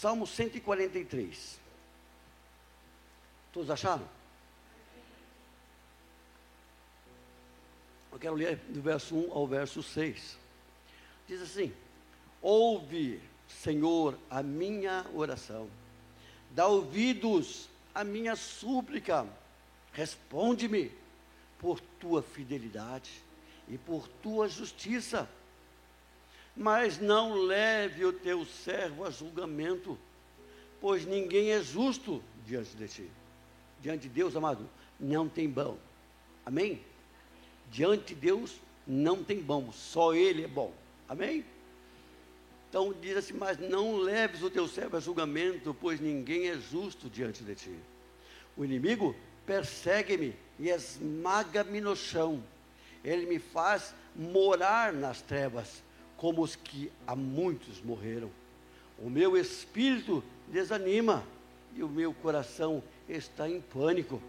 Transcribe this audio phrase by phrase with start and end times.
[0.00, 1.58] Salmo 143.
[3.50, 4.06] Todos acharam?
[8.12, 10.36] Eu quero ler do verso 1 ao verso 6.
[11.26, 11.72] Diz assim:
[12.42, 15.66] Ouve, Senhor, a minha oração,
[16.50, 19.26] dá ouvidos à minha súplica,
[19.94, 20.92] responde-me
[21.58, 23.22] por tua fidelidade
[23.66, 25.26] e por tua justiça.
[26.56, 29.98] Mas não leve o teu servo a julgamento,
[30.80, 33.10] pois ninguém é justo diante de ti.
[33.82, 35.76] Diante de Deus, amado, não tem bom.
[36.44, 36.80] Amém?
[37.70, 38.56] Diante de Deus
[38.86, 40.72] não tem bom, só Ele é bom.
[41.08, 41.44] Amém?
[42.68, 47.08] Então diz assim: Mas não leves o teu servo a julgamento, pois ninguém é justo
[47.08, 47.74] diante de ti.
[48.56, 52.42] O inimigo persegue-me e esmaga-me no chão.
[53.04, 55.82] Ele me faz morar nas trevas,
[56.16, 58.30] como os que há muitos morreram.
[58.98, 61.24] O meu espírito desanima
[61.74, 64.22] e o meu coração está em pânico.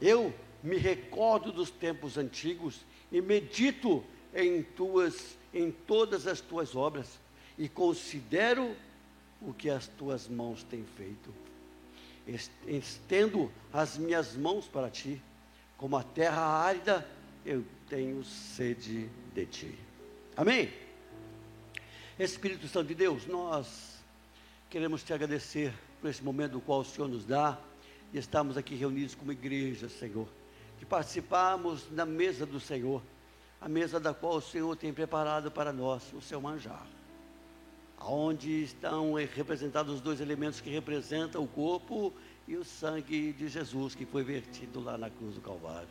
[0.00, 2.80] Eu me recordo dos tempos antigos
[3.12, 4.02] e medito
[4.34, 7.18] em tuas em todas as tuas obras
[7.58, 8.74] e considero
[9.42, 11.34] o que as tuas mãos têm feito.
[12.66, 15.20] Estendo as minhas mãos para ti,
[15.76, 17.06] como a terra árida,
[17.44, 19.89] eu tenho sede de ti.
[20.36, 20.72] Amém?
[22.18, 23.98] Espírito Santo de Deus, nós
[24.68, 27.58] queremos te agradecer por esse momento do qual o Senhor nos dá
[28.12, 30.28] e estamos aqui reunidos como igreja, Senhor,
[30.78, 33.02] que participamos da mesa do Senhor,
[33.60, 36.86] a mesa da qual o Senhor tem preparado para nós, o seu manjar
[38.00, 42.12] onde estão representados os dois elementos que representam o corpo
[42.48, 45.88] e o sangue de Jesus que foi vertido lá na cruz do Calvário.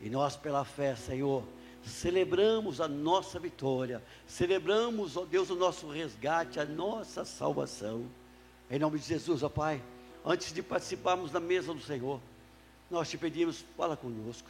[0.00, 1.44] E nós, pela fé, Senhor,
[1.86, 8.04] celebramos a nossa vitória, celebramos, ó Deus, o nosso resgate, a nossa salvação.
[8.70, 9.80] Em nome de Jesus, ó Pai,
[10.24, 12.20] antes de participarmos da mesa do Senhor,
[12.90, 14.48] nós te pedimos, fala conosco.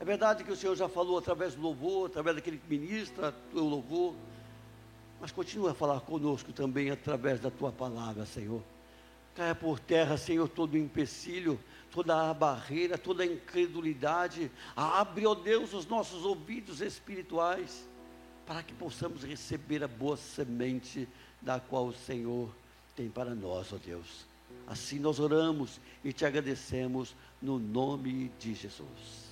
[0.00, 3.60] É verdade que o Senhor já falou através do louvor, através daquele que ministra o
[3.60, 4.14] louvor,
[5.20, 8.62] mas continua a falar conosco também através da tua palavra, Senhor.
[9.34, 11.58] Caia por terra, Senhor, todo o empecilho,
[11.92, 14.50] toda a barreira, toda a incredulidade.
[14.74, 17.86] Abre, ó Deus, os nossos ouvidos espirituais,
[18.46, 21.06] para que possamos receber a boa semente
[21.40, 22.52] da qual o Senhor
[22.96, 24.26] tem para nós, ó Deus.
[24.66, 29.30] Assim nós oramos e te agradecemos no nome de Jesus.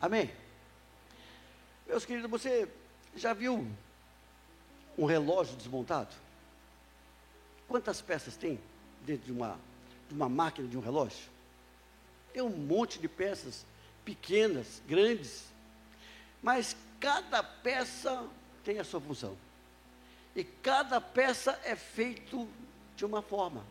[0.00, 0.30] Amém.
[1.86, 2.68] Meus queridos, você
[3.14, 3.66] já viu
[4.96, 6.14] um relógio desmontado?
[7.66, 8.58] Quantas peças tem
[9.04, 9.58] dentro de uma,
[10.08, 11.37] de uma máquina de um relógio?
[12.38, 13.66] Tem um monte de peças
[14.04, 15.46] pequenas, grandes,
[16.40, 18.28] mas cada peça
[18.62, 19.36] tem a sua função.
[20.36, 22.46] E cada peça é feito
[22.94, 23.64] de uma forma,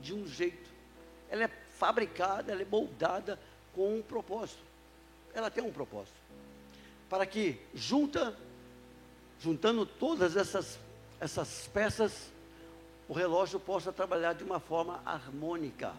[0.00, 0.70] de um jeito.
[1.28, 3.36] Ela é fabricada, ela é moldada
[3.74, 4.62] com um propósito.
[5.34, 6.14] Ela tem um propósito.
[7.10, 8.38] Para que junta
[9.40, 10.78] juntando todas essas,
[11.18, 12.30] essas peças,
[13.08, 15.92] o relógio possa trabalhar de uma forma harmônica.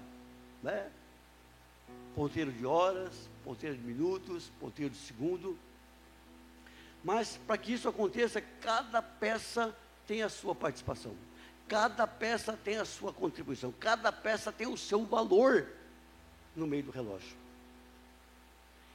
[0.63, 0.89] Né?
[2.15, 5.57] Ponteiro de horas, ponteiro de minutos, ponteiro de segundo.
[7.03, 9.75] Mas para que isso aconteça, cada peça
[10.07, 11.13] tem a sua participação.
[11.67, 13.71] Cada peça tem a sua contribuição.
[13.79, 15.67] Cada peça tem o seu valor
[16.55, 17.35] no meio do relógio.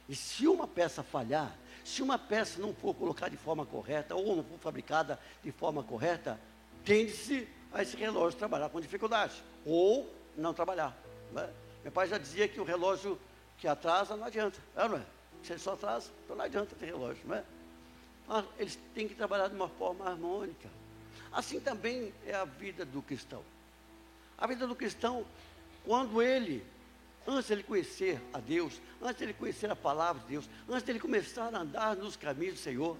[0.09, 1.55] E se uma peça falhar,
[1.85, 5.83] se uma peça não for colocada de forma correta ou não for fabricada de forma
[5.83, 6.39] correta,
[6.83, 10.97] tende-se a esse relógio trabalhar com dificuldade ou não trabalhar.
[11.31, 11.49] Né?
[11.83, 13.19] Meu pai já dizia que o relógio
[13.57, 15.05] que atrasa não adianta, é, não é?
[15.43, 17.43] Se ele só atrasa, então não adianta ter relógio, não é?
[18.27, 20.69] Mas eles têm que trabalhar de uma forma harmônica.
[21.31, 23.43] Assim também é a vida do cristão.
[24.37, 25.25] A vida do cristão,
[25.85, 26.63] quando ele
[27.27, 30.83] Antes de ele conhecer a Deus, antes de ele conhecer a palavra de Deus, antes
[30.83, 32.97] de ele começar a andar nos caminhos do Senhor,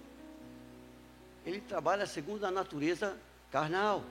[1.43, 3.17] ele trabalha segundo a natureza
[3.51, 4.03] carnal,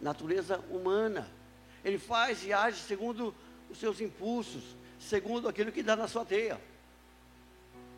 [0.00, 1.28] natureza humana.
[1.84, 3.32] Ele faz e age segundo
[3.70, 4.64] os seus impulsos,
[4.98, 6.60] segundo aquilo que dá na sua teia.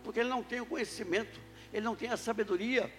[0.04, 1.40] Porque ele não tem o conhecimento,
[1.72, 2.92] ele não tem a sabedoria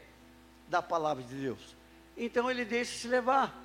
[0.67, 1.75] da palavra de Deus.
[2.17, 3.61] Então ele deixa se levar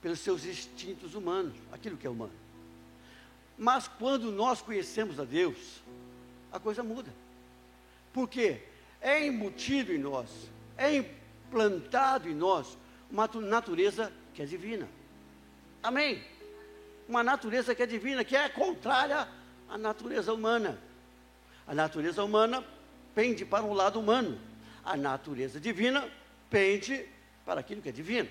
[0.00, 2.32] pelos seus instintos humanos, aquilo que é humano.
[3.56, 5.82] Mas quando nós conhecemos a Deus,
[6.52, 7.12] a coisa muda.
[8.12, 8.60] Porque
[9.00, 10.28] é embutido em nós,
[10.76, 12.76] é implantado em nós
[13.10, 14.88] uma natureza que é divina.
[15.82, 16.22] Amém?
[17.08, 19.28] Uma natureza que é divina, que é contrária
[19.68, 20.78] à natureza humana.
[21.66, 22.64] A natureza humana
[23.14, 24.38] pende para um lado humano.
[24.84, 26.08] A natureza divina
[26.50, 27.06] pende
[27.44, 28.28] para aquilo que é divino.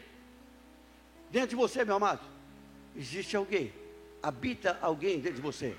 [1.31, 2.21] Dentro de você, meu amado,
[2.95, 3.73] existe alguém,
[4.21, 5.75] habita alguém dentro de você.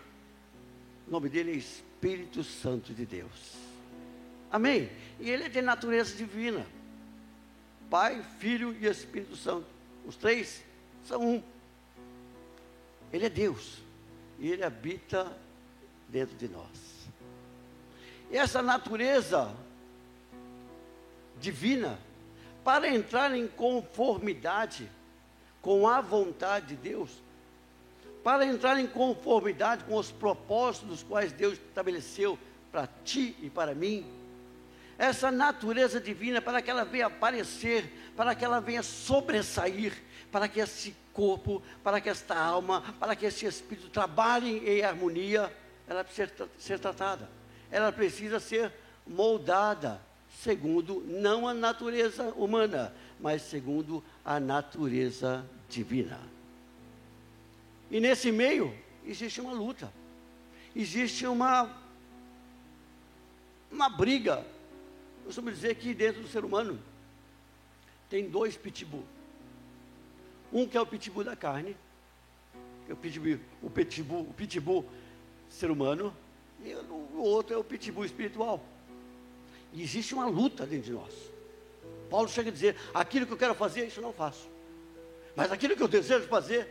[1.06, 3.54] O nome dele é Espírito Santo de Deus.
[4.50, 4.90] Amém?
[5.20, 6.66] E ele é de natureza divina.
[7.90, 9.66] Pai, Filho e Espírito Santo.
[10.06, 10.64] Os três
[11.04, 11.42] são um.
[13.14, 13.78] Ele é Deus.
[14.40, 15.30] E ele habita
[16.08, 16.66] dentro de nós.
[18.28, 19.54] E essa natureza
[21.38, 21.96] divina,
[22.64, 24.90] para entrar em conformidade
[25.62, 27.22] com a vontade de Deus,
[28.24, 32.36] para entrar em conformidade com os propósitos dos quais Deus estabeleceu
[32.72, 34.04] para ti e para mim,
[34.98, 39.92] essa natureza divina, para que ela venha aparecer, para que ela venha sobressair,
[40.34, 45.56] para que esse corpo, para que esta alma, para que esse espírito trabalhem em harmonia,
[45.86, 47.30] ela precisa ser tratada,
[47.70, 48.72] ela precisa ser
[49.06, 50.02] moldada,
[50.42, 56.18] segundo não a natureza humana, mas segundo a natureza divina.
[57.88, 58.76] E nesse meio
[59.06, 59.92] existe uma luta,
[60.74, 61.80] existe uma
[63.70, 64.44] uma briga.
[65.20, 66.76] Eu costumo dizer que dentro do ser humano
[68.10, 69.13] tem dois pitbull.
[70.54, 71.76] Um que é o pitbull da carne,
[72.88, 74.84] é o pitbull, o pitbull, o pitbull
[75.50, 76.16] ser humano,
[76.64, 78.64] e o outro é o pitbull espiritual.
[79.72, 81.12] E existe uma luta dentro de nós.
[82.08, 84.48] Paulo chega a dizer: aquilo que eu quero fazer, isso eu não faço.
[85.34, 86.68] Mas aquilo que eu desejo fazer,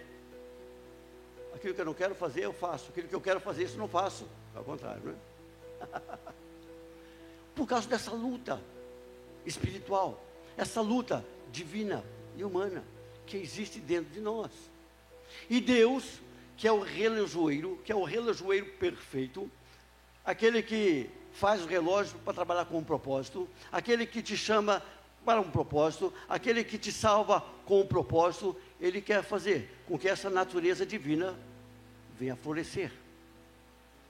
[1.54, 2.90] aquilo que eu não quero fazer, eu faço.
[2.90, 4.26] Aquilo que eu quero fazer, isso eu não faço.
[4.56, 6.02] Ao contrário, não é?
[7.54, 8.62] Por causa dessa luta
[9.46, 10.24] espiritual,
[10.56, 12.02] essa luta divina
[12.38, 12.84] e humana
[13.26, 14.52] que existe dentro de nós.
[15.50, 16.22] E Deus,
[16.58, 19.50] que é o relojoeiro, que é o relojoeiro perfeito,
[20.26, 24.84] aquele que faz o relógio para trabalhar com um propósito, aquele que te chama
[25.26, 30.08] para um propósito, aquele que te salva com um propósito, ele quer fazer com que
[30.08, 31.36] essa natureza divina
[32.20, 32.92] venha florescer,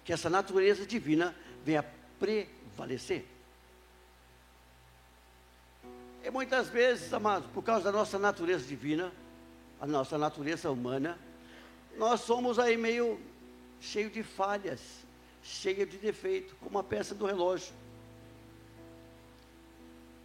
[0.04, 1.84] que essa natureza divina venha
[2.20, 3.26] prevalecer.
[6.24, 9.12] E muitas vezes, amados, por causa da nossa natureza divina,
[9.80, 11.20] a nossa natureza humana,
[11.98, 13.20] nós somos aí meio
[13.82, 14.80] cheio de falhas,
[15.44, 17.74] cheio de defeito, como a peça do relógio.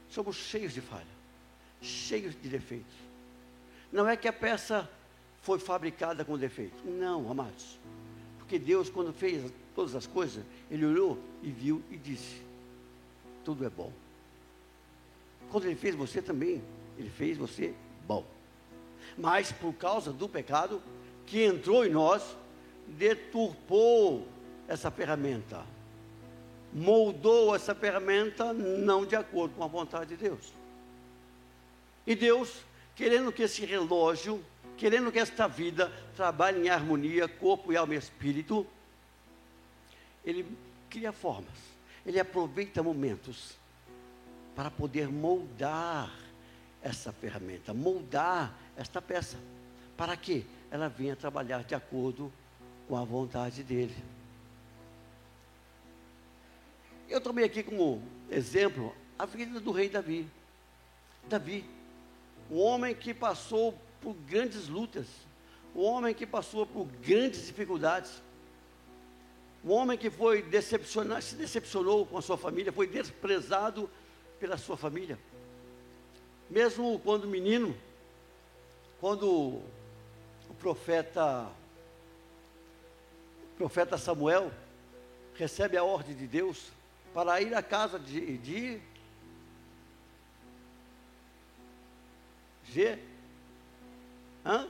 [0.08, 1.04] Somos cheios de falha,
[1.82, 2.94] cheios de defeitos.
[3.90, 4.88] Não é que a peça
[5.42, 6.76] foi fabricada com defeito.
[6.84, 7.78] Não, amados.
[8.38, 12.40] Porque Deus, quando fez todas as coisas, Ele olhou e viu e disse:
[13.44, 13.92] tudo é bom.
[15.50, 16.62] Quando ele fez você também,
[16.98, 17.74] ele fez você
[18.06, 18.24] bom.
[19.16, 20.82] Mas por causa do pecado
[21.26, 22.36] que entrou em nós,
[22.86, 24.26] deturpou
[24.66, 25.64] essa ferramenta.
[26.72, 30.52] Moldou essa ferramenta não de acordo com a vontade de Deus.
[32.06, 32.62] E Deus,
[32.94, 34.42] querendo que esse relógio,
[34.76, 38.66] querendo que esta vida trabalhe em harmonia, corpo e alma e espírito,
[40.24, 40.46] ele
[40.88, 41.56] cria formas,
[42.06, 43.57] ele aproveita momentos
[44.58, 46.12] para poder moldar
[46.82, 49.36] essa ferramenta, moldar esta peça,
[49.96, 52.32] para que ela venha trabalhar de acordo
[52.88, 53.94] com a vontade dele.
[57.08, 60.28] Eu tomei aqui como exemplo a vida do rei Davi.
[61.28, 61.64] Davi,
[62.50, 65.06] um homem que passou por grandes lutas,
[65.72, 68.20] um homem que passou por grandes dificuldades,
[69.64, 73.88] um homem que foi decepcionado, se decepcionou com a sua família, foi desprezado
[74.38, 75.18] pela sua família.
[76.48, 77.76] Mesmo quando menino,
[79.00, 81.50] quando o profeta
[83.42, 84.52] o profeta Samuel
[85.34, 86.70] recebe a ordem de Deus
[87.12, 88.80] para ir à casa de, de
[92.72, 92.98] G,
[94.44, 94.68] hã?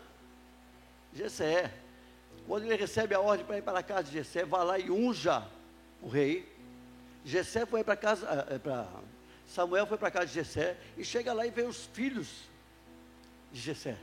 [1.15, 1.73] Gessé.
[2.47, 4.91] Quando ele recebe a ordem para ir para a casa de Gessé, vai lá e
[4.91, 5.47] unja
[6.01, 6.49] o rei.
[7.25, 8.89] Gessé foi para casa, eh, para
[9.49, 12.28] Samuel foi para casa de Jessé e chega lá e vê os filhos
[13.50, 13.97] de Jessé.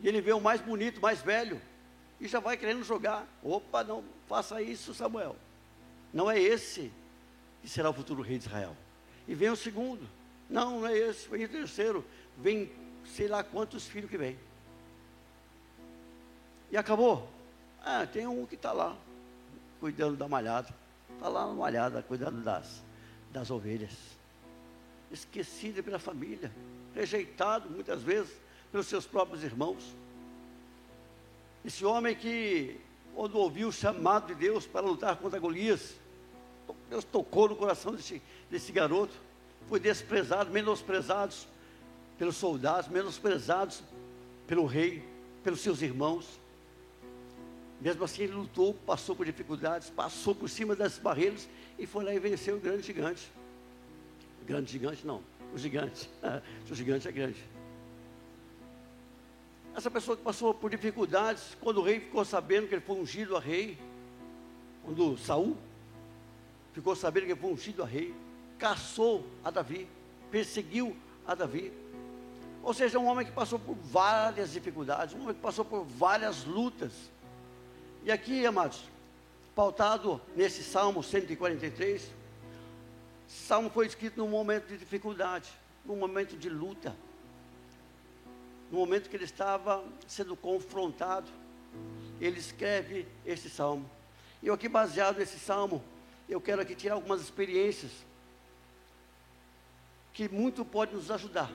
[0.00, 1.60] E ele vê o mais bonito, mais velho,
[2.20, 3.26] e já vai querendo jogar.
[3.42, 5.36] Opa, não faça isso, Samuel.
[6.12, 6.90] Não é esse
[7.60, 8.76] que será o futuro rei de Israel.
[9.26, 10.08] E vem o segundo.
[10.48, 11.28] Não, não é esse.
[11.28, 12.04] Vem o terceiro.
[12.38, 12.70] Vem
[13.04, 14.38] sei lá quantos filhos que vem.
[16.70, 17.28] E acabou.
[17.82, 18.96] Ah, tem um que está lá,
[19.80, 20.72] cuidando da malhada.
[21.14, 22.82] Está lá na malhada, cuidando das,
[23.32, 24.19] das ovelhas
[25.10, 26.52] esquecido pela família,
[26.94, 28.32] rejeitado muitas vezes
[28.70, 29.94] pelos seus próprios irmãos.
[31.64, 32.80] Esse homem que,
[33.14, 35.94] quando ouviu o chamado de Deus para lutar contra Golias,
[36.88, 39.14] Deus tocou no coração desse, desse garoto,
[39.68, 41.34] foi desprezado, menosprezado
[42.18, 43.82] pelos soldados, menosprezados
[44.46, 45.02] pelo rei,
[45.42, 46.26] pelos seus irmãos.
[47.80, 51.48] Mesmo assim, ele lutou, passou por dificuldades, passou por cima das barreiras
[51.78, 53.30] e foi lá e venceu o grande gigante.
[54.46, 55.22] Grande gigante, não,
[55.54, 56.10] o gigante.
[56.70, 57.42] o gigante é grande.
[59.76, 63.36] Essa pessoa que passou por dificuldades, quando o rei ficou sabendo que ele foi ungido
[63.36, 63.78] a rei,
[64.84, 65.56] quando Saul
[66.72, 68.14] ficou sabendo que ele foi ungido a rei,
[68.58, 69.88] caçou a Davi,
[70.30, 71.72] perseguiu a Davi.
[72.62, 76.44] Ou seja, um homem que passou por várias dificuldades, um homem que passou por várias
[76.44, 76.92] lutas.
[78.02, 78.82] E aqui, amados,
[79.54, 82.10] pautado nesse Salmo 143, esse
[83.30, 85.48] salmo foi escrito num momento de dificuldade,
[85.84, 86.96] num momento de luta,
[88.70, 91.28] no momento que ele estava sendo confrontado.
[92.20, 93.88] Ele escreve esse salmo.
[94.42, 95.82] E eu aqui, baseado nesse salmo,
[96.28, 97.92] eu quero aqui tirar algumas experiências
[100.12, 101.50] que muito pode nos ajudar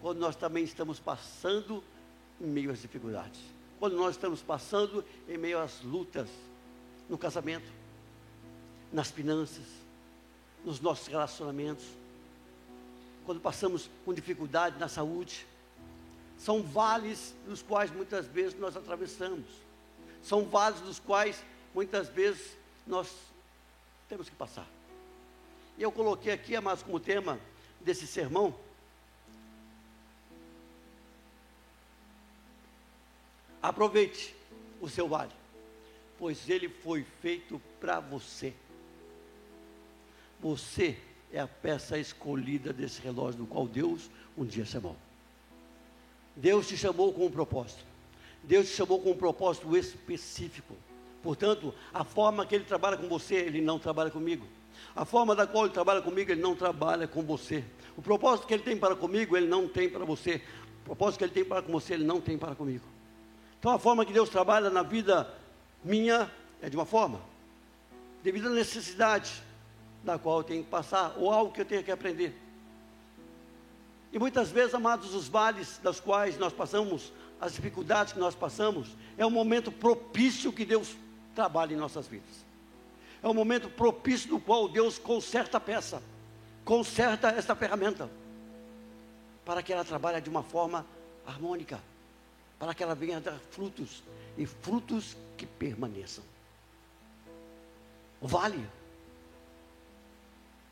[0.00, 1.82] quando nós também estamos passando
[2.40, 3.40] em meio às dificuldades,
[3.78, 6.28] quando nós estamos passando em meio às lutas
[7.08, 7.70] no casamento,
[8.92, 9.79] nas finanças,
[10.64, 11.84] nos nossos relacionamentos,
[13.24, 15.46] quando passamos com dificuldade na saúde.
[16.38, 19.46] São vales dos quais muitas vezes nós atravessamos.
[20.22, 21.42] São vales dos quais
[21.74, 23.08] muitas vezes nós
[24.08, 24.66] temos que passar.
[25.78, 27.38] E eu coloquei aqui, amados, como tema
[27.80, 28.54] desse sermão,
[33.62, 34.34] aproveite
[34.80, 35.32] o seu vale,
[36.18, 38.54] pois ele foi feito para você.
[40.42, 40.96] Você
[41.32, 44.96] é a peça escolhida desse relógio, do qual Deus um dia chamou.
[46.34, 47.84] Deus te chamou com um propósito.
[48.42, 50.74] Deus te chamou com um propósito específico.
[51.22, 54.46] Portanto, a forma que Ele trabalha com você, Ele não trabalha comigo.
[54.96, 57.62] A forma da qual Ele trabalha comigo, Ele não trabalha com você.
[57.96, 60.40] O propósito que Ele tem para comigo, Ele não tem para você.
[60.82, 62.84] O propósito que Ele tem para com você, Ele não tem para comigo.
[63.58, 65.30] Então, a forma que Deus trabalha na vida
[65.84, 66.30] minha
[66.62, 67.20] é de uma forma,
[68.22, 69.42] devido à necessidade
[70.02, 72.34] da qual eu tenho que passar, ou algo que eu tenho que aprender.
[74.12, 78.88] E muitas vezes, amados, os vales das quais nós passamos, as dificuldades que nós passamos,
[79.16, 80.96] é um momento propício que Deus
[81.34, 82.44] trabalha em nossas vidas.
[83.22, 86.02] É um momento propício no qual Deus conserta a peça,
[86.64, 88.10] conserta esta ferramenta,
[89.44, 90.84] para que ela trabalhe de uma forma
[91.26, 91.80] harmônica,
[92.58, 94.02] para que ela venha a dar frutos,
[94.36, 96.24] e frutos que permaneçam.
[98.20, 98.66] O vale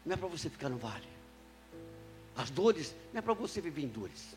[0.09, 1.07] não é para você ficar no vale.
[2.35, 4.35] As dores não é para você viver em dores.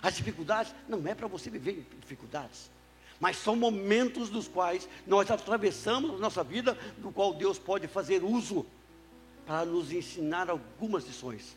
[0.00, 2.70] As dificuldades não é para você viver em dificuldades.
[3.18, 8.64] Mas são momentos dos quais nós atravessamos nossa vida, do qual Deus pode fazer uso
[9.44, 11.56] para nos ensinar algumas lições,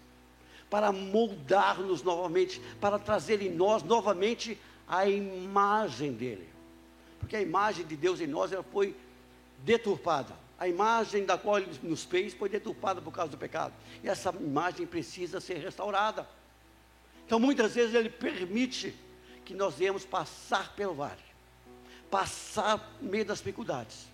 [0.67, 6.49] para moldar-nos novamente, para trazer em nós novamente a imagem dele.
[7.19, 8.95] Porque a imagem de Deus em nós ela foi
[9.59, 10.40] deturpada.
[10.61, 13.73] A imagem da qual ele nos fez foi deturpada por causa do pecado.
[14.03, 16.29] E essa imagem precisa ser restaurada.
[17.25, 18.95] Então muitas vezes ele permite
[19.43, 21.23] que nós venhamos passar pelo vale,
[22.11, 24.05] passar no meio das dificuldades,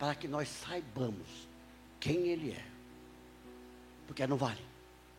[0.00, 1.28] para que nós saibamos
[2.00, 2.64] quem ele é.
[4.04, 4.66] Porque é no vale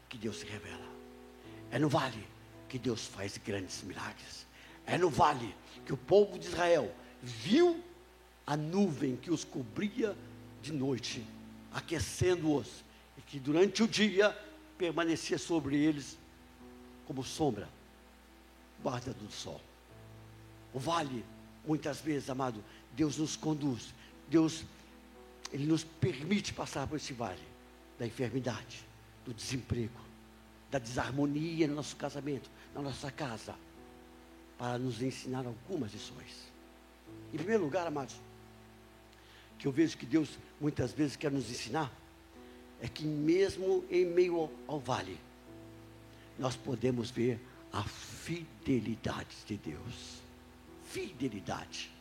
[0.09, 0.89] que Deus se revela.
[1.71, 2.27] É no vale
[2.67, 4.45] que Deus faz grandes milagres.
[4.85, 7.81] É no vale que o povo de Israel viu
[8.45, 10.17] a nuvem que os cobria
[10.61, 11.23] de noite,
[11.73, 12.83] aquecendo-os,
[13.17, 14.37] e que durante o dia
[14.77, 16.17] permanecia sobre eles
[17.05, 17.67] como sombra,
[18.81, 19.59] guarda do sol.
[20.73, 21.25] O vale,
[21.65, 22.63] muitas vezes, amado,
[22.93, 23.93] Deus nos conduz,
[24.29, 24.63] Deus,
[25.51, 27.41] Ele nos permite passar por esse vale
[27.97, 28.85] da enfermidade,
[29.25, 29.99] do desemprego,
[30.71, 33.55] da desarmonia no nosso casamento, na nossa casa,
[34.57, 36.49] para nos ensinar algumas lições.
[37.33, 38.15] Em primeiro lugar, amados,
[39.59, 41.93] que eu vejo que Deus muitas vezes quer nos ensinar
[42.81, 45.19] é que mesmo em meio ao, ao vale,
[46.39, 47.37] nós podemos ver
[47.71, 50.21] a fidelidade de Deus.
[50.85, 51.91] Fidelidade.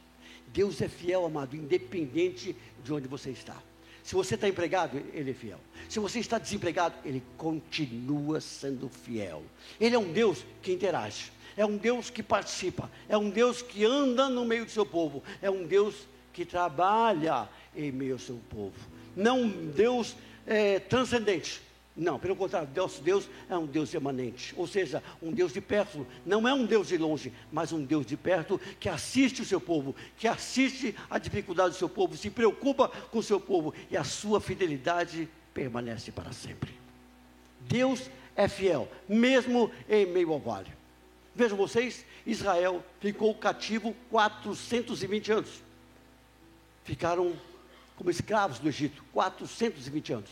[0.47, 3.61] Deus é fiel, amado, independente de onde você está.
[4.05, 5.61] Se você está empregado, Ele é fiel.
[5.89, 9.43] Se você está desempregado, Ele continua sendo fiel.
[9.79, 11.33] Ele é um Deus que interage.
[11.57, 12.91] É um Deus que participa.
[13.09, 15.23] É um Deus que anda no meio do seu povo.
[15.43, 18.75] É um Deus que trabalha em meio ao seu povo.
[19.17, 20.17] Não Deus
[20.47, 21.61] é, transcendente.
[21.99, 26.07] Não, pelo contrário, Deus, Deus é um Deus emanente, ou seja, um Deus de perto,
[26.25, 29.61] não é um Deus de longe, mas um Deus de perto que assiste o seu
[29.61, 33.97] povo, que assiste a dificuldade do seu povo, se preocupa com o seu povo e
[33.97, 36.73] a sua fidelidade permanece para sempre.
[37.63, 40.71] Deus é fiel, mesmo em meio ao vale.
[41.35, 45.63] Vejam vocês, Israel ficou cativo 420 anos.
[46.89, 47.37] Ficaram
[47.97, 50.31] como escravos do Egito, 420 anos.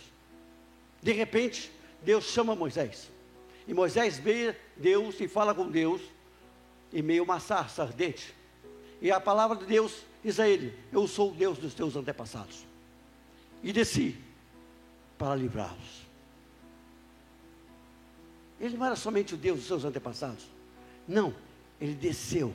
[1.03, 1.71] De repente,
[2.03, 3.11] Deus chama Moisés.
[3.69, 6.01] E Moisés vê Deus e fala com Deus
[6.95, 8.35] em meio a uma sarça ardente.
[9.03, 12.65] E a palavra de Deus diz a ele: Eu sou o Deus dos teus antepassados.
[13.63, 14.17] E desci
[15.19, 16.07] para livrá-los.
[18.59, 20.47] Ele não era somente o Deus dos seus antepassados.
[21.07, 21.35] Não,
[21.79, 22.55] ele desceu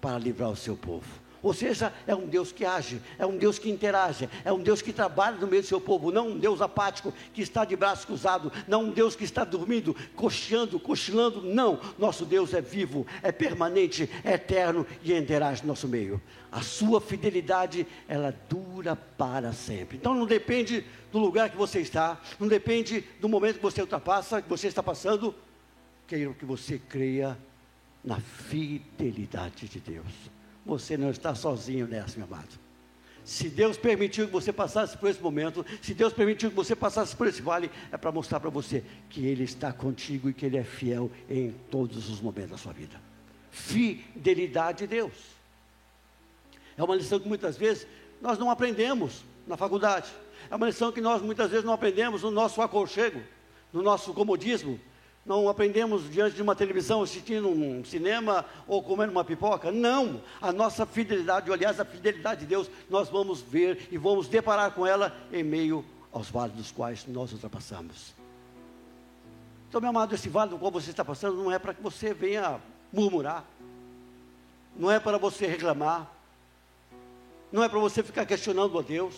[0.00, 1.29] para livrar o seu povo.
[1.42, 4.82] Ou seja, é um Deus que age, é um Deus que interage, é um Deus
[4.82, 8.06] que trabalha no meio do seu povo, não um Deus apático que está de braço
[8.06, 11.80] cruzado, não um Deus que está dormindo, cocheando, cochilando, não.
[11.98, 16.20] Nosso Deus é vivo, é permanente, é eterno e interage no nosso meio.
[16.52, 19.96] A sua fidelidade, ela dura para sempre.
[19.96, 24.42] Então não depende do lugar que você está, não depende do momento que você ultrapassa,
[24.42, 25.34] que você está passando,
[26.06, 27.38] quero que você creia
[28.04, 30.39] na fidelidade de Deus.
[30.70, 32.56] Você não está sozinho nessa, meu amado.
[33.24, 37.16] Se Deus permitiu que você passasse por esse momento, se Deus permitiu que você passasse
[37.16, 40.56] por esse vale, é para mostrar para você que Ele está contigo e que Ele
[40.56, 43.00] é fiel em todos os momentos da sua vida.
[43.50, 45.12] Fidelidade de Deus.
[46.76, 47.84] É uma lição que muitas vezes
[48.22, 50.08] nós não aprendemos na faculdade.
[50.48, 53.20] É uma lição que nós muitas vezes não aprendemos no nosso aconchego,
[53.72, 54.78] no nosso comodismo,
[55.24, 59.70] não aprendemos diante de uma televisão, assistindo um cinema ou comendo uma pipoca.
[59.70, 60.20] Não.
[60.40, 64.86] A nossa fidelidade, aliás, a fidelidade de Deus, nós vamos ver e vamos deparar com
[64.86, 68.14] ela em meio aos vales dos quais nós ultrapassamos.
[69.68, 72.12] Então, meu amado, esse vale do qual você está passando não é para que você
[72.12, 72.60] venha
[72.92, 73.44] murmurar,
[74.76, 76.10] não é para você reclamar,
[77.52, 79.14] não é para você ficar questionando a Deus.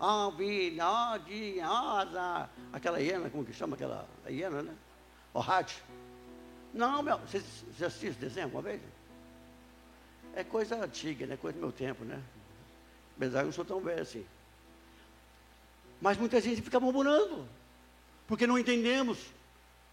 [0.00, 4.74] Ah, vida, ah, dia, ah, aquela hiena, como que chama aquela hiena, né?
[5.38, 5.76] O rádio.
[6.74, 8.80] Não, meu, você, você assistiu esse desenho alguma vez?
[10.34, 11.36] É coisa antiga, né?
[11.36, 12.20] Coisa do meu tempo, né?
[13.16, 14.26] Apesar que eu não sou tão velho assim.
[16.00, 17.48] Mas muita gente fica murmurando,
[18.26, 19.26] porque não entendemos,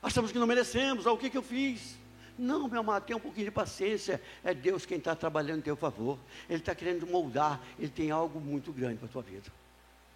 [0.01, 1.95] achamos que não merecemos, ah, o que, que eu fiz?
[2.39, 4.19] Não, meu amado, tenha um pouquinho de paciência.
[4.43, 6.17] É Deus quem está trabalhando em teu favor.
[6.49, 7.61] Ele está querendo moldar.
[7.77, 9.51] Ele tem algo muito grande para a tua vida.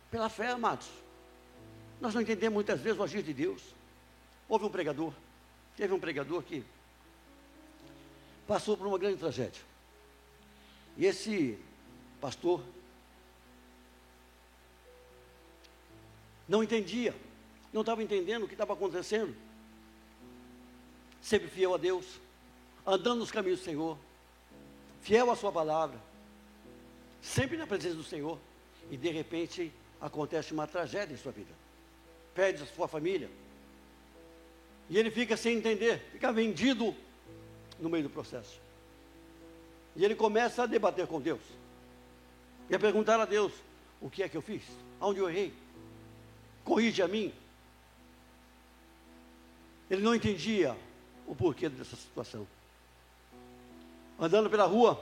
[0.09, 0.89] Pela fé, amados.
[2.01, 3.78] Nós não entendemos muitas vezes o agir de Deus.
[4.49, 5.13] Houve um pregador,
[5.77, 6.65] teve um pregador que
[8.47, 9.61] passou por uma grande tragédia.
[10.97, 11.57] E esse
[12.19, 12.61] pastor
[16.47, 17.15] não entendia,
[17.71, 19.35] não estava entendendo o que estava acontecendo.
[21.21, 22.19] Sempre fiel a Deus,
[22.85, 23.97] andando nos caminhos do Senhor,
[25.01, 26.01] fiel à Sua palavra,
[27.21, 28.39] sempre na presença do Senhor,
[28.89, 31.53] e de repente acontece uma tragédia em sua vida.
[32.33, 33.29] Perde a sua família,
[34.89, 36.95] e ele fica sem entender, fica vendido
[37.79, 38.59] no meio do processo.
[39.95, 41.41] E ele começa a debater com Deus.
[42.69, 43.53] E a perguntar a Deus:
[44.01, 44.63] o que é que eu fiz?
[44.99, 45.53] Aonde eu errei?
[46.63, 47.33] Corrige a mim.
[49.89, 50.75] Ele não entendia
[51.27, 52.47] o porquê dessa situação.
[54.19, 55.01] Andando pela rua,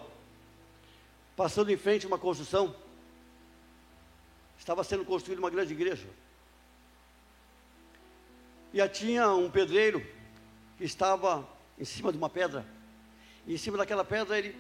[1.36, 2.76] passando em frente a uma construção,
[4.58, 6.08] estava sendo construída uma grande igreja.
[8.74, 10.06] E tinha um pedreiro
[10.78, 12.66] que estava em cima de uma pedra.
[13.46, 14.56] E em cima daquela pedra ele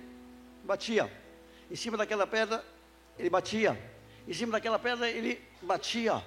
[0.63, 1.11] batia.
[1.69, 2.63] Em cima daquela pedra
[3.17, 3.77] ele batia.
[4.27, 6.23] Em cima daquela pedra ele batia.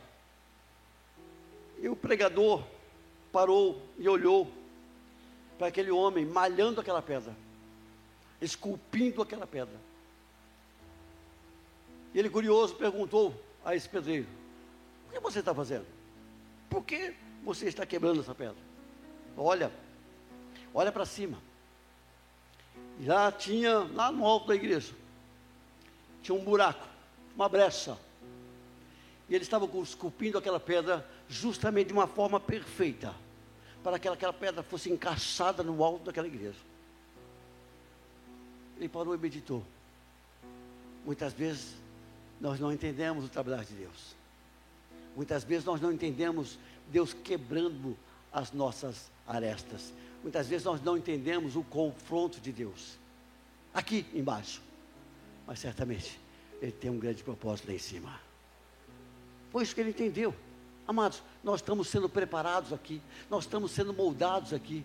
[1.79, 2.63] E o pregador
[3.33, 4.51] parou e olhou
[5.59, 7.35] para aquele homem malhando aquela pedra,
[8.41, 9.79] esculpindo aquela pedra.
[12.15, 14.27] E ele, curioso, perguntou a esse pedreiro:
[15.09, 15.87] O que você está fazendo?
[16.69, 18.57] Por que você está quebrando essa pedra.
[19.37, 19.73] Olha,
[20.75, 21.39] olha para cima.
[22.99, 24.93] E lá tinha, lá no alto da igreja,
[26.23, 26.87] tinha um buraco,
[27.35, 27.97] uma brecha.
[29.29, 33.15] E eles estavam esculpindo aquela pedra justamente de uma forma perfeita,
[33.83, 36.59] para que aquela pedra fosse encaixada no alto daquela igreja.
[38.77, 39.65] Ele parou e meditou.
[41.05, 41.75] Muitas vezes
[42.41, 44.15] nós não entendemos o trabalho de Deus.
[45.15, 46.59] Muitas vezes nós não entendemos
[46.91, 47.97] Deus quebrando
[48.33, 49.93] as nossas arestas.
[50.23, 52.99] Muitas vezes nós não entendemos o confronto de Deus.
[53.73, 54.61] Aqui embaixo.
[55.47, 56.21] Mas certamente
[56.61, 58.21] Ele tem um grande propósito lá em cima.
[59.51, 60.35] Foi isso que ele entendeu.
[60.87, 64.85] Amados, nós estamos sendo preparados aqui, nós estamos sendo moldados aqui.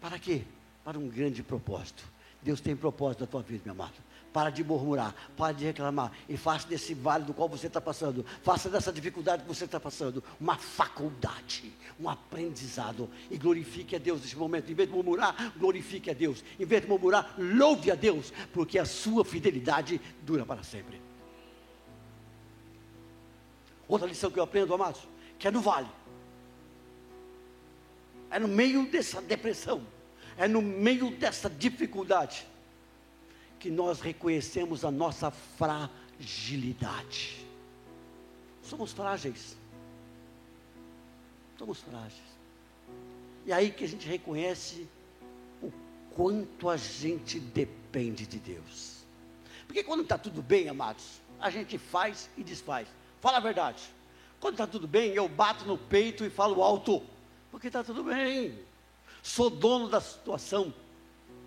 [0.00, 0.42] Para quê?
[0.84, 2.04] Para um grande propósito.
[2.42, 3.94] Deus tem propósito na tua vida, meu amado.
[4.34, 6.10] Para de murmurar, para de reclamar.
[6.28, 9.78] E faça desse vale do qual você está passando, faça dessa dificuldade que você está
[9.78, 13.08] passando, uma faculdade, um aprendizado.
[13.30, 14.72] E glorifique a Deus nesse momento.
[14.72, 16.42] Em vez de murmurar, glorifique a Deus.
[16.58, 21.00] Em vez de murmurar, louve a Deus, porque a sua fidelidade dura para sempre.
[23.86, 25.00] Outra lição que eu aprendo, amados,
[25.38, 25.88] que é no vale.
[28.32, 29.86] É no meio dessa depressão,
[30.36, 32.52] é no meio dessa dificuldade
[33.64, 37.46] que nós reconhecemos a nossa fragilidade.
[38.62, 39.56] Somos frágeis.
[41.58, 42.20] Somos frágeis.
[43.46, 44.86] E aí que a gente reconhece
[45.62, 45.72] o
[46.14, 48.96] quanto a gente depende de Deus.
[49.66, 52.86] Porque quando está tudo bem, amados, a gente faz e desfaz.
[53.22, 53.82] Fala a verdade.
[54.40, 57.02] Quando está tudo bem, eu bato no peito e falo alto,
[57.50, 58.58] porque está tudo bem.
[59.22, 60.70] Sou dono da situação.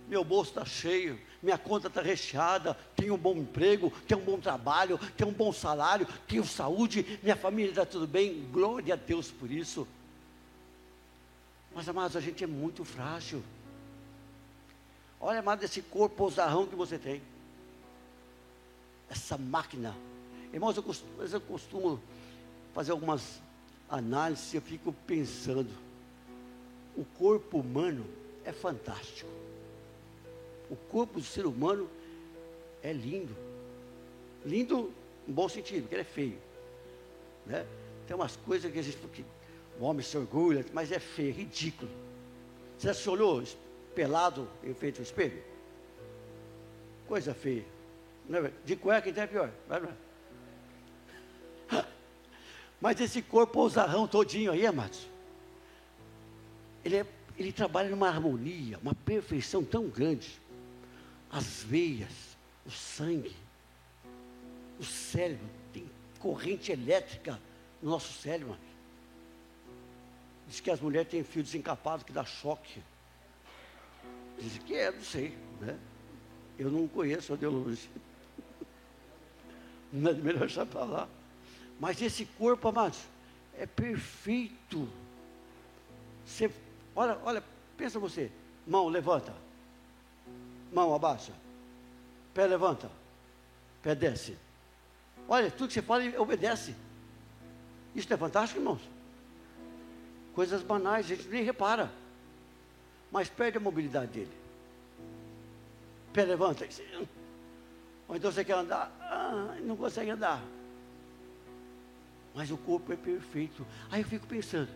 [0.08, 4.38] Meu bolso está cheio, minha conta está recheada, tenho um bom emprego, tenho um bom
[4.38, 9.32] trabalho, tenho um bom salário, tenho saúde, minha família está tudo bem, glória a Deus
[9.32, 9.88] por isso.
[11.74, 13.42] Mas, amados, a gente é muito frágil.
[15.22, 17.22] Olha, amado, esse corpo osarrão que você tem.
[19.10, 19.96] Essa máquina.
[20.52, 22.04] Irmãos, eu costumo, eu costumo
[22.74, 23.40] fazer algumas
[23.90, 25.72] análises eu fico pensando.
[26.94, 28.06] O corpo humano
[28.44, 29.47] é fantástico.
[30.70, 31.90] O corpo do ser humano
[32.84, 33.36] é lindo.
[34.46, 34.92] Lindo
[35.26, 36.38] no bom sentido, porque ele é feio.
[37.46, 37.66] Né?
[38.06, 38.98] Tem umas coisas que a gente
[39.80, 41.90] o homem se orgulha, mas é feio, é ridículo.
[42.78, 43.44] Você já se olhou
[43.94, 45.42] pelado em frente ao espelho?
[47.08, 47.66] Coisa feia.
[48.32, 49.52] É de cueca então é pior.
[52.82, 55.08] Mas esse corpo ousarrão todinho aí, amados,
[56.84, 57.06] ele, é,
[57.38, 60.40] ele trabalha numa harmonia, uma perfeição tão grande
[61.30, 63.36] as veias, o sangue,
[64.80, 67.40] o cérebro, tem corrente elétrica
[67.82, 68.58] no nosso cérebro.
[70.48, 72.82] Diz que as mulheres têm fio desencapado que dá choque.
[74.40, 75.78] Diz que é, não sei, né?
[76.58, 77.90] Eu não conheço a radiologia.
[79.94, 81.10] Não é melhor deixar para lá.
[81.80, 83.00] Mas esse corpo, amados,
[83.58, 84.90] é perfeito.
[86.26, 86.52] Você,
[86.96, 87.44] olha, olha,
[87.78, 88.30] pensa você.
[88.66, 89.34] Mão, levanta.
[90.72, 91.34] Mão abaixa.
[92.34, 92.90] Pé levanta.
[93.82, 94.38] Pé desce.
[95.28, 96.76] Olha, tudo que você fala, obedece.
[97.96, 98.82] Isso é fantástico, irmãos.
[100.34, 101.92] Coisas banais, a gente nem repara.
[103.12, 104.38] Mas perde a mobilidade dele.
[106.14, 106.68] Pé levanta.
[108.08, 110.42] Ou então você quer andar, ah, não consegue andar.
[112.34, 113.66] Mas o corpo é perfeito.
[113.90, 114.70] Aí eu fico pensando,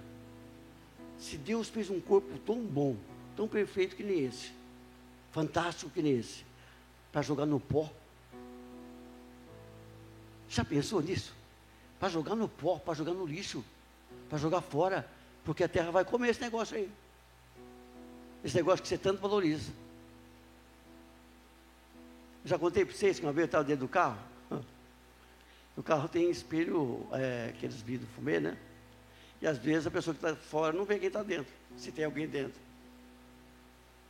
[1.18, 2.98] se Deus fez um corpo tão bom,
[3.36, 4.52] tão perfeito que nem esse,
[5.32, 6.44] fantástico que nem esse,
[7.12, 7.90] para jogar no pó.
[10.50, 11.34] Já pensou nisso?
[12.00, 13.64] Para jogar no pó, para jogar no lixo,
[14.30, 15.08] para jogar fora,
[15.46, 16.92] porque a terra vai comer esse negócio aí.
[18.44, 19.72] Esse negócio que você tanto valoriza.
[22.44, 24.20] Já contei para vocês que uma vez eu estava dentro do carro.
[25.78, 28.58] O carro tem espelho, é, aqueles vidros fumê, né?
[29.42, 32.04] E às vezes a pessoa que está fora não vê quem está dentro, se tem
[32.04, 32.60] alguém dentro.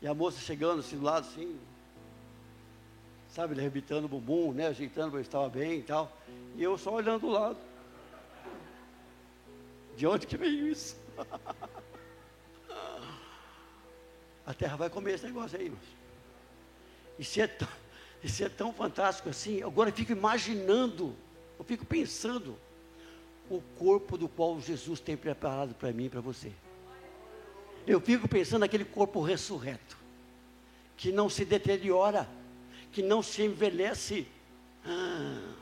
[0.01, 1.59] E a moça chegando assim do lado, assim,
[3.29, 6.11] sabe, arrebitando o bumbum, né, ajeitando para estava bem e tal.
[6.55, 7.57] E eu só olhando do lado.
[9.95, 10.97] De onde que veio isso?
[14.45, 16.01] a terra vai comer esse negócio aí, irmãos.
[17.21, 17.67] Se é tão,
[18.25, 21.15] se é tão fantástico assim, agora eu fico imaginando,
[21.59, 22.57] eu fico pensando
[23.49, 26.51] o corpo do qual Jesus tem preparado para mim e para você.
[27.85, 29.97] Eu fico pensando naquele corpo ressurreto,
[30.95, 32.27] que não se deteriora,
[32.91, 34.27] que não se envelhece.
[34.85, 35.53] Ah,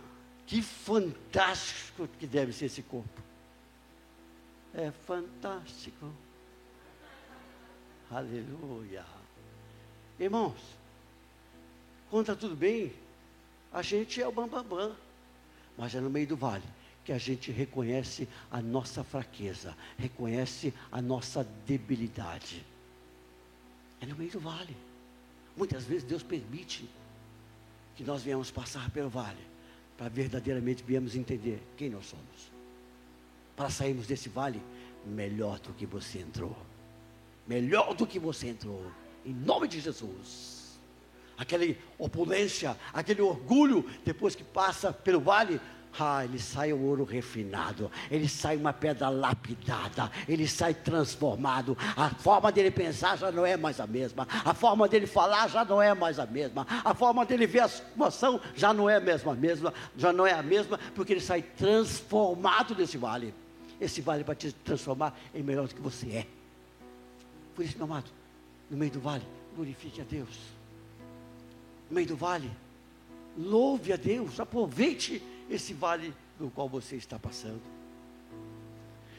[0.46, 3.22] que fantástico que deve ser esse corpo.
[4.74, 6.12] É fantástico.
[8.12, 9.06] Aleluia.
[10.20, 10.58] Irmãos,
[12.10, 12.94] quando está tudo bem,
[13.72, 14.64] a gente é o bambambam.
[14.64, 14.96] Bam, bam,
[15.78, 16.64] mas é no meio do vale
[17.04, 22.66] que a gente reconhece a nossa fraqueza, reconhece a nossa debilidade.
[24.02, 24.76] É no meio do vale.
[25.56, 26.88] Muitas vezes Deus permite
[27.96, 29.42] que nós venhamos passar pelo vale,
[29.98, 32.50] para verdadeiramente viemos entender quem nós somos.
[33.56, 34.62] Para sairmos desse vale
[35.06, 36.56] melhor do que você entrou.
[37.46, 38.90] Melhor do que você entrou.
[39.26, 40.80] Em nome de Jesus.
[41.38, 41.66] Aquela
[41.98, 45.60] opulência, aquele orgulho, depois que passa pelo vale,
[45.98, 51.78] Ah, ele sai o ouro refinado, ele sai uma pedra lapidada, ele sai transformado.
[51.96, 55.66] A forma dele pensar já não é mais a mesma, a forma dele falar já
[55.66, 59.00] não é mais a mesma, a forma dele ver a situação já não é a
[59.00, 63.34] mesma, mesma já não é a mesma, porque ele sai transformado desse vale.
[63.82, 66.28] Esse vale vai te transformar em melhor do que você é.
[67.56, 68.10] Por isso, meu amado,
[68.70, 69.24] no meio do vale,
[69.56, 70.38] glorifique a Deus.
[71.90, 72.50] No meio do vale,
[73.38, 77.62] louve a Deus, aproveite esse vale do qual você está passando.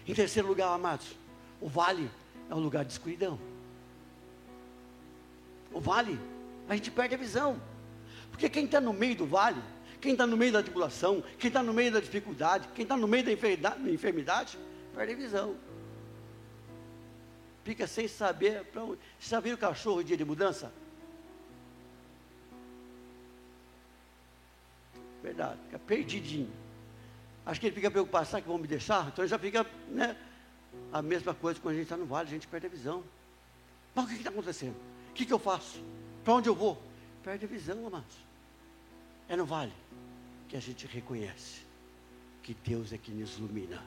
[0.06, 1.16] Em terceiro lugar, amados,
[1.60, 2.10] o vale
[2.48, 3.38] é um lugar de escuridão.
[5.72, 6.18] O vale,
[6.68, 7.60] a gente perde a visão.
[8.30, 9.60] Porque quem está no meio do vale,
[10.00, 13.06] quem está no meio da tribulação, quem está no meio da dificuldade, quem está no
[13.06, 14.58] meio da enfermidade,
[14.94, 15.56] perde a visão.
[17.64, 19.00] Fica sem saber para onde.
[19.20, 20.72] Já viu o cachorro dia de mudança?
[25.22, 26.50] Verdade, fica perdidinho.
[27.44, 29.08] Acho que ele fica preocupado, será que vão me deixar?
[29.08, 30.16] Então ele já fica, né?
[30.92, 33.02] A mesma coisa quando a gente está no vale, a gente perde a visão.
[33.94, 34.76] Mas o que está acontecendo?
[35.10, 35.82] O que, que eu faço?
[36.24, 36.80] Para onde eu vou?
[37.22, 38.16] Perde a visão, amados.
[39.28, 39.72] É no vale
[40.48, 41.62] que a gente reconhece
[42.42, 43.82] que Deus é quem nos ilumina,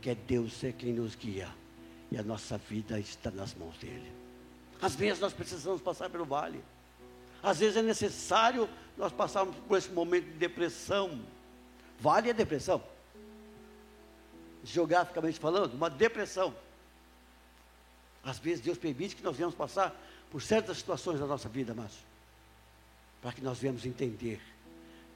[0.00, 1.48] que é Deus é quem nos guia,
[2.10, 4.12] e a nossa vida está nas mãos dele.
[4.82, 6.62] Às vezes nós precisamos passar pelo vale.
[7.42, 11.20] Às vezes é necessário nós passarmos por esse momento de depressão.
[11.98, 12.82] Vale a depressão.
[14.62, 16.54] Geograficamente falando, uma depressão.
[18.22, 19.94] Às vezes Deus permite que nós venhamos passar
[20.30, 21.92] por certas situações da nossa vida, mas
[23.22, 24.40] para que nós venhamos entender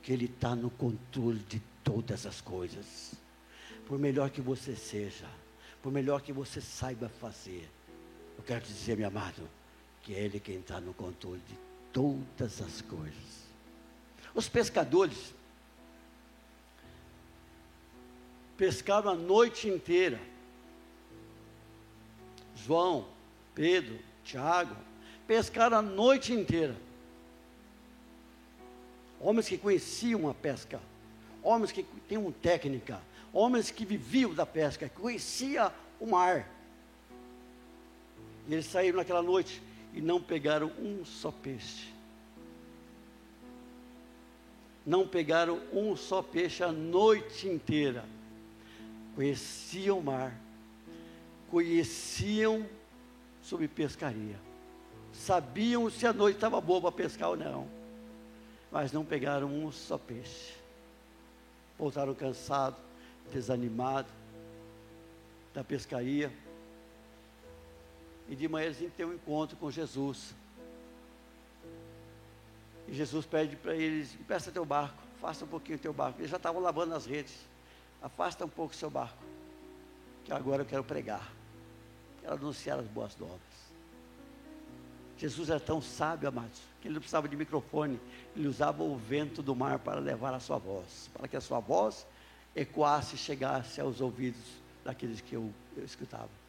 [0.02, 3.12] que Ele está no controle de todas as coisas.
[3.86, 5.26] Por melhor que você seja,
[5.82, 7.68] por melhor que você saiba fazer,
[8.36, 9.48] eu quero dizer, meu amado,
[10.02, 11.56] que é Ele quem está no controle de
[11.94, 13.44] todas as coisas.
[14.34, 15.32] Os pescadores
[18.56, 20.20] pescaram a noite inteira.
[22.56, 23.06] João,
[23.54, 24.76] Pedro, Tiago,
[25.26, 26.76] pescaram a noite inteira.
[29.20, 30.80] Homens que conheciam a pesca,
[31.42, 33.00] homens que tinham técnica,
[33.32, 36.50] homens que viviam da pesca, que conheciam o mar.
[38.48, 39.62] E eles saíram naquela noite
[39.94, 41.94] e não pegaram um só peixe.
[44.84, 48.04] Não pegaram um só peixe a noite inteira.
[49.14, 50.36] Conheciam o mar,
[51.48, 52.66] conheciam
[53.40, 54.36] sobre pescaria,
[55.12, 57.68] sabiam se a noite estava boa para pescar ou não,
[58.72, 60.54] mas não pegaram um só peixe.
[61.78, 62.80] Voltaram cansados,
[63.32, 64.10] desanimados
[65.54, 66.32] da pescaria
[68.28, 70.34] e de manhã eles têm um encontro com Jesus.
[72.88, 76.20] E Jesus pede para eles, peça teu barco, faça um pouquinho teu barco.
[76.20, 77.34] Eles já estavam lavando as redes.
[78.02, 79.22] Afasta um pouco o seu barco.
[80.24, 81.32] Que agora eu quero pregar.
[82.20, 83.40] Quero anunciar as boas novas.
[85.16, 88.00] Jesus era tão sábio, amados, que ele não precisava de microfone.
[88.36, 91.08] Ele usava o vento do mar para levar a sua voz.
[91.14, 92.06] Para que a sua voz
[92.54, 94.42] ecoasse e chegasse aos ouvidos
[94.84, 96.43] daqueles que eu, eu escutava.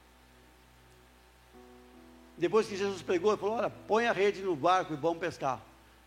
[2.38, 5.62] Depois que Jesus pregou, ele falou: Olha, põe a rede no barco e vamos pescar.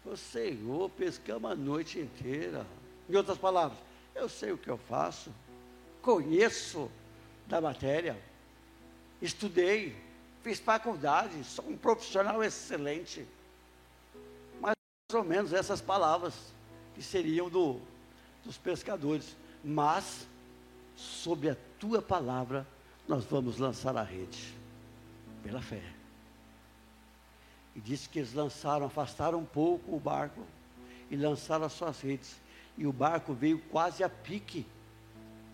[0.05, 2.67] Falei, Senhor, pescamos a noite inteira.
[3.09, 3.79] Em outras palavras,
[4.15, 5.33] eu sei o que eu faço,
[6.03, 6.91] conheço
[7.47, 8.21] da matéria,
[9.23, 9.97] estudei,
[10.43, 13.27] fiz faculdade, sou um profissional excelente.
[14.61, 14.75] Mais
[15.15, 16.35] ou menos essas palavras
[16.95, 17.81] que seriam do,
[18.45, 19.35] dos pescadores.
[19.65, 20.27] Mas,
[20.95, 22.67] sobre a tua palavra,
[23.07, 24.55] nós vamos lançar a rede,
[25.43, 25.98] pela fé.
[27.79, 30.45] E disse que eles lançaram, afastaram um pouco o barco
[31.09, 32.35] e lançaram as suas redes.
[32.77, 34.67] E o barco veio quase a pique.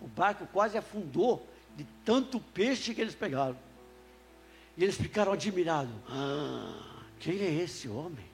[0.00, 3.58] O barco quase afundou de tanto peixe que eles pegaram.
[4.74, 5.92] E eles ficaram admirados.
[6.08, 8.24] Ah, quem é esse homem?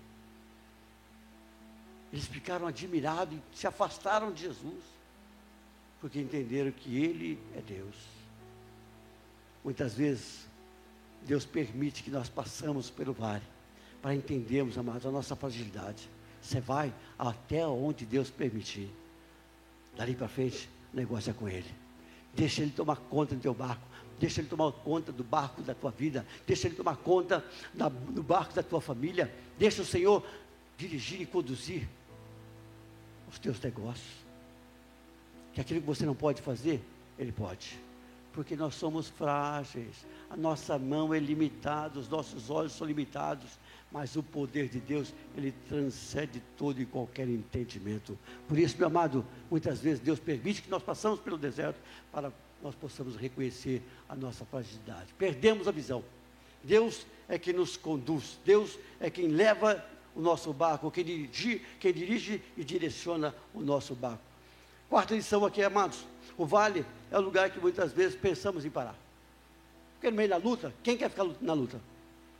[2.13, 4.85] Eles ficaram admirados e se afastaram de Jesus,
[6.01, 7.97] porque entenderam que Ele é Deus.
[9.65, 10.47] Muitas vezes,
[11.23, 13.43] Deus permite que nós passamos pelo vale
[14.01, 16.09] para entendermos, amados, a nossa fragilidade.
[16.41, 18.91] Você vai até onde Deus permitir.
[19.97, 21.71] Dali para frente, negócio é com Ele.
[22.35, 23.83] Deixa Ele tomar conta do teu barco.
[24.19, 26.27] Deixa Ele tomar conta do barco da tua vida.
[26.47, 29.33] Deixa Ele tomar conta da, do barco da tua família.
[29.59, 30.25] Deixa o Senhor
[30.79, 31.87] dirigir e conduzir
[33.31, 34.21] os teus negócios.
[35.53, 36.81] Que aquilo que você não pode fazer,
[37.19, 37.79] Ele pode.
[38.33, 43.59] porque nós somos frágeis, a nossa mão é limitada, os nossos olhos são limitados,
[43.91, 48.17] mas o poder de Deus, ele transcende todo e qualquer entendimento.
[48.47, 51.81] Por isso, meu amado, muitas vezes Deus permite que nós passamos pelo deserto
[52.13, 55.15] para nós possamos reconhecer a nossa fragilidade.
[55.19, 56.05] Perdemos a visão.
[56.63, 59.83] Deus é quem nos conduz, Deus é quem leva
[60.15, 64.23] o nosso barco, quem dirige, quem dirige e direciona o nosso barco.
[64.89, 66.05] Quarta lição aqui, amados.
[66.37, 68.97] O vale é o lugar que muitas vezes pensamos em parar.
[69.95, 71.81] Porque no meio da luta, quem quer ficar na luta?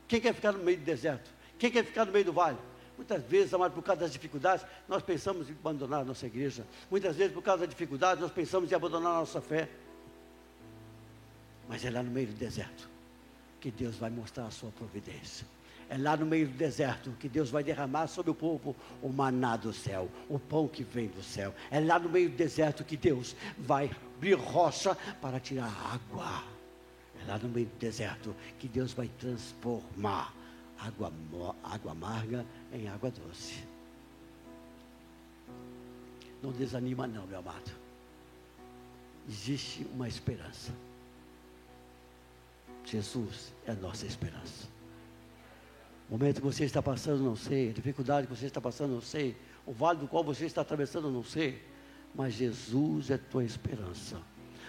[0.09, 1.31] Quem quer ficar no meio do deserto?
[1.61, 2.57] Quem quer ficar no meio do vale?
[2.97, 6.67] Muitas vezes, amado, por causa das dificuldades, nós pensamos em abandonar a nossa igreja.
[6.91, 9.69] Muitas vezes, por causa das dificuldades, nós pensamos em abandonar a nossa fé.
[11.69, 12.89] Mas é lá no meio do deserto
[13.61, 15.47] que Deus vai mostrar a sua providência.
[15.91, 19.57] É lá no meio do deserto que Deus vai derramar sobre o povo o maná
[19.57, 21.55] do céu, o pão que vem do céu.
[21.71, 26.43] É lá no meio do deserto que Deus vai abrir rocha para tirar água.
[27.21, 30.40] É lá no meio do deserto que Deus vai transformar
[30.81, 31.13] água,
[31.63, 33.63] água amarga em água doce.
[36.43, 37.71] Não desanima não, meu amado.
[39.29, 40.73] Existe uma esperança.
[42.85, 44.69] Jesus é a nossa esperança.
[46.09, 47.71] O momento que você está passando, não sei.
[47.71, 49.37] A dificuldade que você está passando, não sei.
[49.67, 51.63] O vale do qual você está atravessando, não sei.
[52.15, 54.21] Mas Jesus é tua esperança.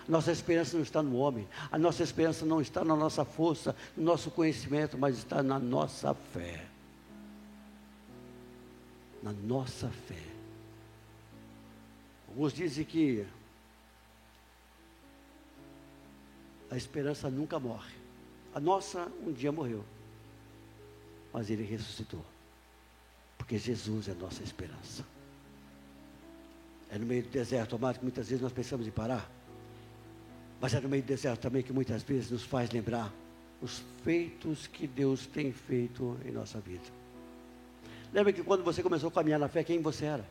[0.07, 1.47] Nossa esperança não está no homem.
[1.71, 6.13] A nossa esperança não está na nossa força, no nosso conhecimento, mas está na nossa
[6.13, 6.65] fé.
[9.21, 10.23] Na nossa fé.
[12.27, 13.25] Alguns dizem que
[16.69, 17.95] a esperança nunca morre.
[18.53, 19.83] A nossa um dia morreu
[21.33, 22.23] mas ele ressuscitou.
[23.37, 25.05] Porque Jesus é a nossa esperança.
[26.89, 29.29] É no meio do deserto, amado, que muitas vezes nós pensamos em parar.
[30.61, 33.11] Mas é no meio do deserto também que muitas vezes nos faz lembrar
[33.63, 36.83] os feitos que Deus tem feito em nossa vida.
[38.13, 40.25] Lembra que quando você começou a caminhar na fé, quem você era?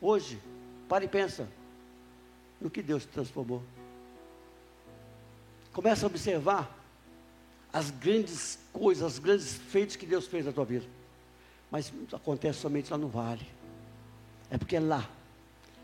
[0.00, 0.40] Hoje,
[0.88, 1.46] pare e pensa
[2.58, 3.62] no que Deus te transformou.
[5.70, 6.74] Começa a observar
[7.70, 10.86] as grandes coisas, os grandes feitos que Deus fez na tua vida.
[11.70, 13.46] Mas acontece somente lá no vale.
[14.50, 15.10] É porque é lá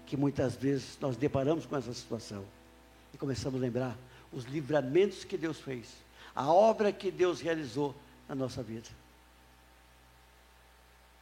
[0.06, 2.44] que muitas vezes nós deparamos com essa situação
[3.24, 3.96] começamos a lembrar
[4.30, 5.88] os livramentos que Deus fez,
[6.34, 7.94] a obra que Deus realizou
[8.28, 8.86] na nossa vida.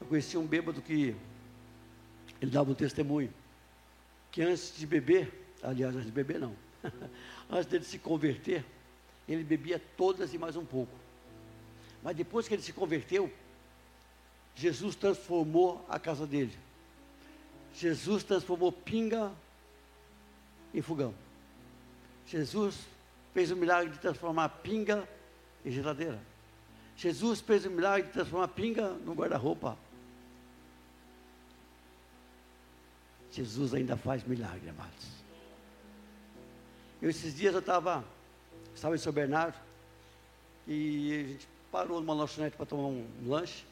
[0.01, 1.15] Eu conheci um bêbado que
[2.41, 3.33] ele dava um testemunho
[4.33, 6.57] que antes de beber, aliás, antes de beber não,
[7.49, 8.65] antes dele se converter,
[9.29, 10.93] ele bebia todas e mais um pouco.
[12.03, 13.33] Mas depois que ele se converteu,
[14.57, 16.59] Jesus transformou a casa dele.
[17.77, 19.31] Jesus transformou pinga
[20.75, 21.15] em fogão.
[22.33, 22.79] Jesus
[23.35, 25.07] fez o milagre de transformar pinga
[25.63, 26.19] em geladeira.
[26.97, 29.77] Jesus fez o milagre de transformar pinga no guarda-roupa.
[33.31, 35.09] Jesus ainda faz milagre, amados.
[37.03, 38.03] Eu, esses dias eu estava
[38.75, 39.59] estava em São Bernardo,
[40.67, 43.63] e a gente parou numa lanchonete para tomar um, um lanche.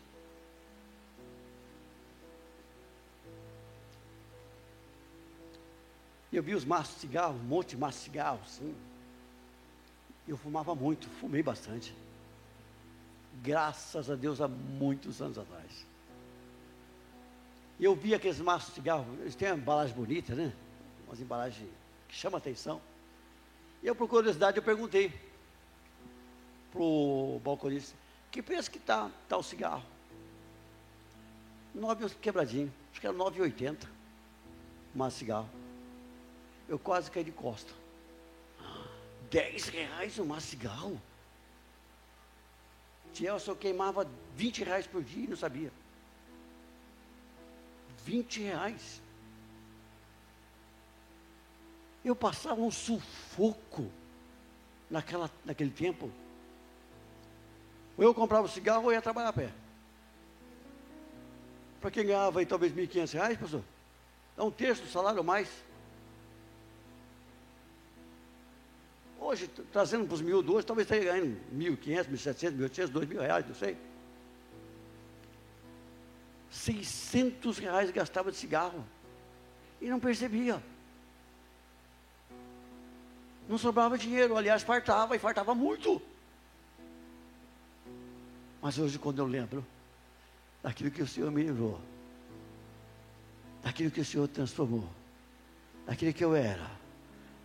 [6.32, 8.74] Eu vi os maços de cigarro, um monte de maços de cigarro, assim.
[10.28, 11.94] Eu fumava muito, fumei bastante.
[13.42, 15.86] Graças a Deus, há muitos anos atrás.
[17.80, 20.52] Eu vi aqueles maços de cigarro, eles têm uma embalagem bonita, né?
[21.06, 21.68] Umas embalagens
[22.08, 22.80] que chamam atenção.
[23.82, 25.12] E eu, por curiosidade, eu perguntei
[26.70, 27.96] para o balconista,
[28.30, 29.82] que preço que está tá o cigarro?
[31.74, 33.86] Nove quebradinho, acho que era 9,80
[34.94, 35.60] uma cigarro.
[36.70, 37.72] Eu quase caí de costa.
[39.28, 41.02] Dez reais uma cigarro?
[43.12, 45.72] Tielson queimava 20 reais por dia e não sabia.
[48.04, 49.02] 20 reais.
[52.04, 53.90] Eu passava um sufoco
[54.88, 56.09] naquela, naquele tempo.
[57.98, 59.52] Ou eu comprava um cigarro ou ia trabalhar a pé.
[61.80, 63.64] Para quem ganhava aí talvez 1.500 reais, pastor,
[64.37, 65.48] é um terço do salário ou mais.
[69.20, 73.54] Hoje, trazendo para os mil hoje, talvez esteja ganhando 1.500, 1.700, 1.800, 2.000 reais, não
[73.54, 73.77] sei.
[76.50, 78.83] 600 reais gastava de cigarro.
[79.79, 80.60] E não percebia.
[83.46, 86.00] Não sobrava dinheiro, aliás, fartava e fartava muito.
[88.62, 89.64] Mas hoje, quando eu lembro
[90.62, 91.79] daquilo que o Senhor me livrou,
[93.62, 94.88] daquilo que o Senhor transformou,
[95.87, 96.71] daquilo que eu era,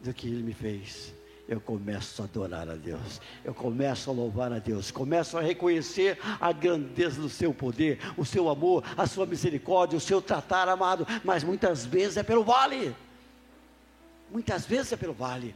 [0.02, 1.14] do que Ele me fez,
[1.48, 6.18] eu começo a adorar a Deus, eu começo a louvar a Deus, começo a reconhecer
[6.40, 11.06] a grandeza do seu poder, o seu amor, a sua misericórdia, o seu tratar amado,
[11.24, 12.96] mas muitas vezes é pelo vale,
[14.32, 15.56] muitas vezes é pelo vale.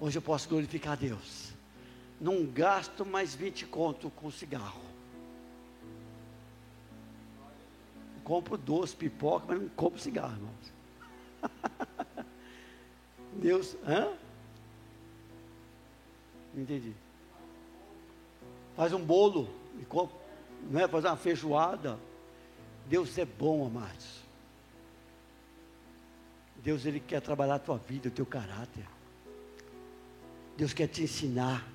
[0.00, 1.52] Hoje eu posso glorificar a Deus,
[2.20, 4.82] não gasto mais 20 conto com cigarro,
[8.24, 10.72] compro doce, pipoca, mas não compro cigarro, irmãos.
[13.34, 14.12] Deus, hã?
[16.54, 16.92] Entendi.
[18.76, 19.48] Faz um bolo,
[20.70, 20.88] não é?
[20.88, 21.98] Faz uma feijoada.
[22.86, 24.22] Deus é bom, amados.
[26.62, 28.86] Deus, Ele quer trabalhar a tua vida, o teu caráter.
[30.56, 31.66] Deus quer te ensinar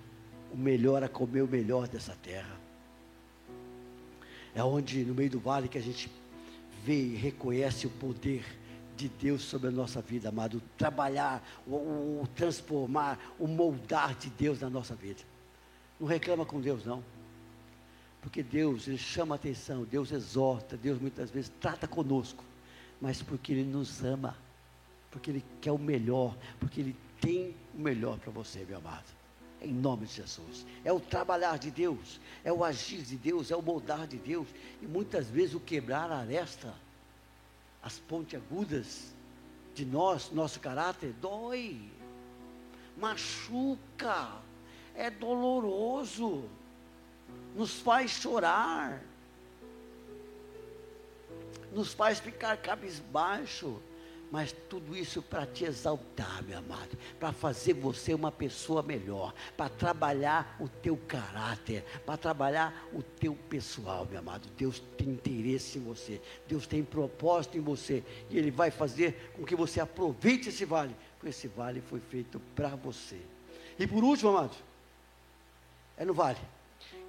[0.51, 2.57] o melhor a comer o melhor dessa terra.
[4.55, 6.09] É onde, no meio do vale, que a gente
[6.83, 8.45] vê e reconhece o poder
[8.97, 10.61] de Deus sobre a nossa vida, amado.
[10.77, 15.21] Trabalhar, o, o, transformar, o moldar de Deus na nossa vida.
[15.99, 17.03] Não reclama com Deus, não.
[18.21, 22.43] Porque Deus, Ele chama a atenção, Deus exorta, Deus muitas vezes trata conosco.
[22.99, 24.35] Mas porque Ele nos ama,
[25.11, 29.15] porque Ele quer o melhor, porque Ele tem o melhor para você, meu amado.
[29.61, 30.65] Em nome de Jesus.
[30.83, 34.47] É o trabalhar de Deus, é o agir de Deus, é o moldar de Deus.
[34.81, 36.73] E muitas vezes o quebrar a aresta
[37.81, 39.13] as pontiagudas
[39.73, 41.79] de nós, nosso caráter, dói,
[42.97, 44.31] machuca,
[44.95, 46.45] é doloroso,
[47.55, 49.01] nos faz chorar,
[51.71, 53.81] nos faz ficar cabisbaixo,
[54.31, 59.69] mas tudo isso para te exaltar, meu amado, para fazer você uma pessoa melhor, para
[59.69, 64.49] trabalhar o teu caráter, para trabalhar o teu pessoal, meu amado.
[64.57, 69.45] Deus tem interesse em você, Deus tem propósito em você, e Ele vai fazer com
[69.45, 73.19] que você aproveite esse vale, porque esse vale foi feito para você.
[73.79, 74.55] E por último, amado,
[75.95, 76.39] é no vale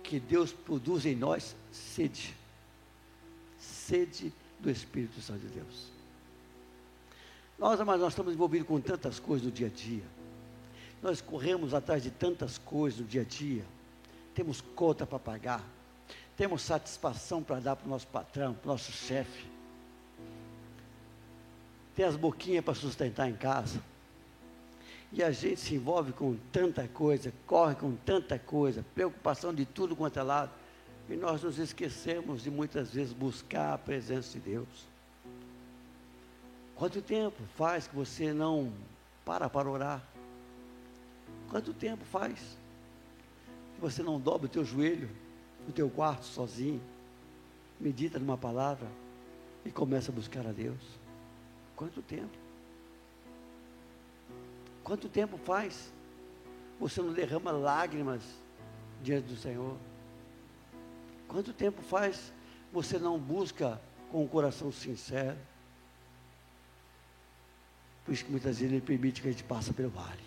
[0.04, 2.34] que Deus produz em nós sede,
[3.58, 5.97] sede do Espírito Santo de Deus.
[7.59, 10.04] Nós, mas nós estamos envolvidos com tantas coisas no dia a dia.
[11.02, 13.64] Nós corremos atrás de tantas coisas no dia a dia.
[14.34, 15.64] Temos conta para pagar.
[16.36, 19.46] Temos satisfação para dar para o nosso patrão, para o nosso chefe.
[21.96, 23.82] Tem as boquinhas para sustentar em casa.
[25.12, 29.96] E a gente se envolve com tanta coisa, corre com tanta coisa, preocupação de tudo
[29.96, 30.52] quanto é lado.
[31.09, 34.88] E nós nos esquecemos de muitas vezes buscar a presença de Deus.
[36.79, 38.72] Quanto tempo faz que você não
[39.24, 40.01] para para orar?
[41.51, 42.57] Quanto tempo faz
[43.74, 45.11] que você não dobra o teu joelho
[45.66, 46.81] no teu quarto sozinho,
[47.81, 48.87] medita numa palavra
[49.64, 50.79] e começa a buscar a Deus?
[51.74, 52.39] Quanto tempo?
[54.85, 55.93] Quanto tempo faz
[56.79, 58.22] você não derrama lágrimas
[59.03, 59.76] diante do Senhor?
[61.26, 62.33] Quanto tempo faz
[62.72, 63.81] você não busca
[64.12, 65.37] com o coração sincero?
[68.09, 70.22] Por isso que muitas vezes Ele permite que a gente passe pelo vale.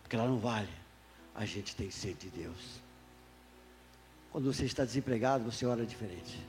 [0.00, 0.72] Porque lá no vale,
[1.34, 2.80] a gente tem sede de Deus.
[4.32, 6.40] Quando você está desempregado, você ora diferente.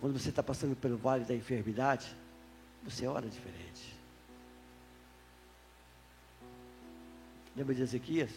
[0.00, 2.06] Quando você está passando pelo vale da enfermidade,
[2.84, 3.92] você ora diferente.
[7.56, 8.30] Lembra de Ezequias?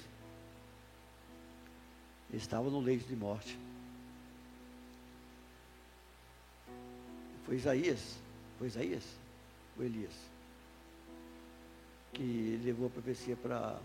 [2.32, 3.60] Ele estava no leito de morte.
[7.46, 8.18] Foi Isaías.
[8.58, 9.29] Foi Isaías
[9.80, 10.14] o Elias,
[12.14, 13.80] que levou a profecia para.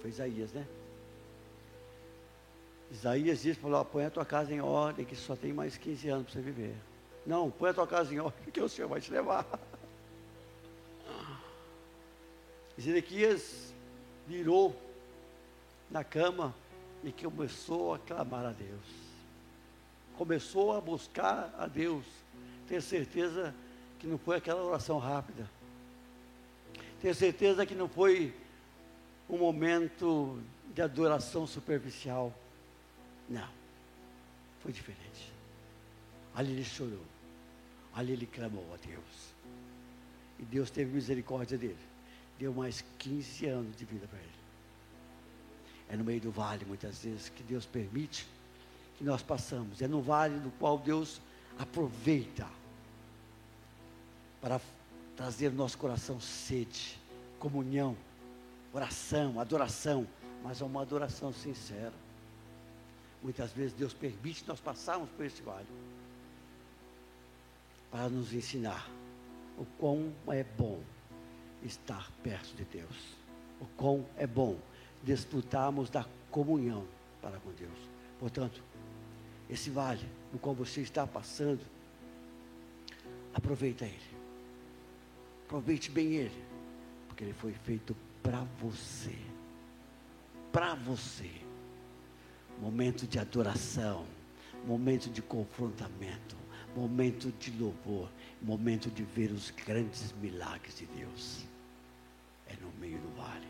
[0.00, 0.66] Foi Isaías, né?
[2.90, 6.24] Isaías disse: falou, põe a tua casa em ordem, que só tem mais 15 anos
[6.24, 6.74] para você viver.
[7.26, 9.46] Não, põe a tua casa em ordem, que o Senhor vai te levar.
[12.78, 13.74] Ezequias
[14.26, 14.74] virou
[15.90, 16.54] na cama
[17.04, 18.86] e começou a clamar a Deus.
[20.16, 22.06] Começou a buscar a Deus.
[22.66, 23.69] Tenho certeza que
[24.06, 25.48] não foi aquela oração rápida.
[27.00, 28.34] Tenho certeza que não foi
[29.28, 30.38] um momento
[30.74, 32.34] de adoração superficial.
[33.28, 33.48] Não.
[34.62, 35.32] Foi diferente.
[36.34, 37.04] Ali ele chorou.
[37.94, 39.34] Ali ele clamou a Deus.
[40.38, 41.78] E Deus teve misericórdia dele.
[42.38, 44.28] Deu mais 15 anos de vida para ele.
[45.90, 48.26] É no meio do vale, muitas vezes, que Deus permite
[48.96, 49.82] que nós passamos.
[49.82, 51.20] É no vale do qual Deus
[51.58, 52.46] aproveita
[54.40, 54.60] para
[55.16, 56.98] trazer no nosso coração sede,
[57.38, 57.96] comunhão,
[58.72, 60.06] oração, adoração,
[60.42, 61.92] mas é uma adoração sincera.
[63.22, 65.66] Muitas vezes Deus permite nós passarmos por esse vale
[67.90, 68.88] para nos ensinar
[69.58, 70.80] o quão é bom
[71.62, 73.14] estar perto de Deus.
[73.60, 74.56] O quão é bom
[75.02, 76.86] desfrutarmos da comunhão
[77.20, 77.78] para com Deus.
[78.18, 78.62] Portanto,
[79.48, 81.60] esse vale no qual você está passando,
[83.34, 84.09] aproveita ele.
[85.50, 86.44] Aproveite bem ele,
[87.08, 89.18] porque ele foi feito para você.
[90.52, 91.28] Para você.
[92.60, 94.06] Momento de adoração,
[94.64, 96.36] momento de confrontamento,
[96.76, 98.08] momento de louvor,
[98.40, 101.44] momento de ver os grandes milagres de Deus.
[102.46, 103.48] É no meio do vale.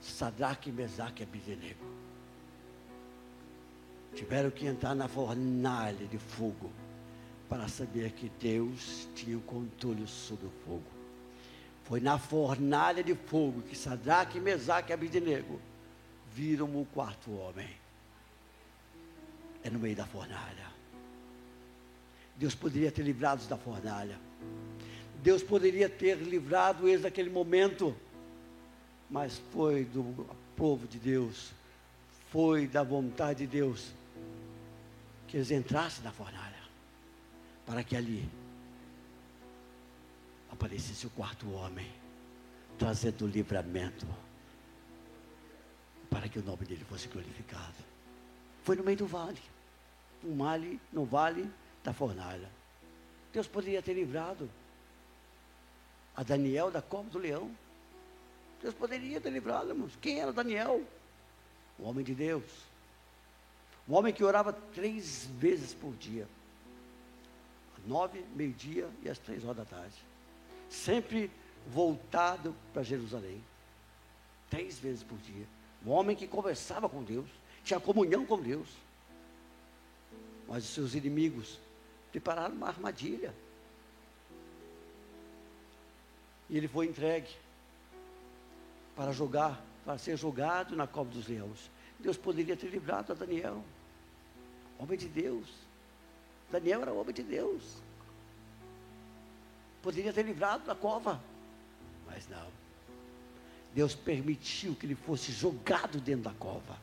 [0.00, 1.84] Sadraque, Mesaque e Abidenego
[4.14, 6.72] tiveram que entrar na fornalha de fogo
[7.48, 10.84] para saber que Deus tinha o controle sobre o fogo.
[11.84, 15.60] Foi na fornalha de fogo que Sadraque, Mesaque e Abidenego
[16.32, 17.68] viram o quarto homem.
[19.62, 20.66] É no meio da fornalha.
[22.36, 24.18] Deus poderia ter livrado da fornalha.
[25.22, 27.94] Deus poderia ter livrado eles daquele momento.
[29.08, 30.26] Mas foi do
[30.56, 31.52] povo de Deus,
[32.30, 33.92] foi da vontade de Deus
[35.28, 36.63] que eles entrassem na fornalha,
[37.66, 38.28] para que ali
[40.50, 41.90] aparecesse o quarto homem,
[42.78, 44.06] trazendo o livramento,
[46.10, 47.74] para que o nome dele fosse glorificado.
[48.62, 49.40] Foi no meio do vale,
[50.22, 51.50] um vale, no vale
[51.82, 52.48] da fornalha.
[53.32, 54.48] Deus poderia ter livrado
[56.16, 57.50] a Daniel da cova do leão.
[58.62, 59.74] Deus poderia ter livrado.
[60.00, 60.82] Quem era Daniel?
[61.78, 62.44] O homem de Deus
[63.88, 66.26] um homem que orava três vezes por dia.
[67.86, 69.96] Nove, meio-dia e às três horas da tarde.
[70.70, 71.30] Sempre
[71.66, 73.42] voltado para Jerusalém.
[74.50, 75.46] Três vezes por dia.
[75.84, 77.28] Um homem que conversava com Deus,
[77.62, 78.68] tinha comunhão com Deus.
[80.48, 81.58] Mas os seus inimigos
[82.10, 83.34] prepararam uma armadilha.
[86.48, 87.34] E ele foi entregue
[88.94, 91.70] para jogar, para ser jogado na cova dos leões.
[91.98, 93.64] Deus poderia ter livrado a Daniel.
[94.78, 95.63] Homem de Deus.
[96.60, 97.62] Daniel era homem de Deus.
[99.82, 101.20] Poderia ter livrado da cova.
[102.06, 102.46] Mas não.
[103.74, 106.78] Deus permitiu que ele fosse jogado dentro da cova.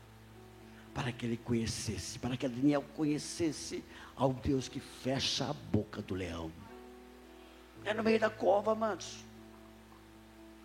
[0.94, 3.84] Para que ele conhecesse, para que Daniel conhecesse
[4.16, 6.52] ao Deus que fecha a boca do leão.
[7.86, 9.24] É no meio da cova, amados.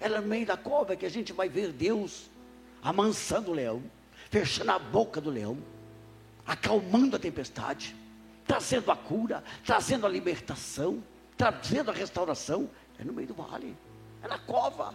[0.01, 2.29] É no meio da cova que a gente vai ver Deus
[2.83, 3.83] amansando o leão
[4.31, 5.59] fechando a boca do leão,
[6.47, 7.95] acalmando a tempestade,
[8.47, 11.03] trazendo a cura, trazendo a libertação,
[11.37, 12.71] trazendo a restauração.
[12.99, 13.77] É no meio do vale,
[14.23, 14.95] é na cova.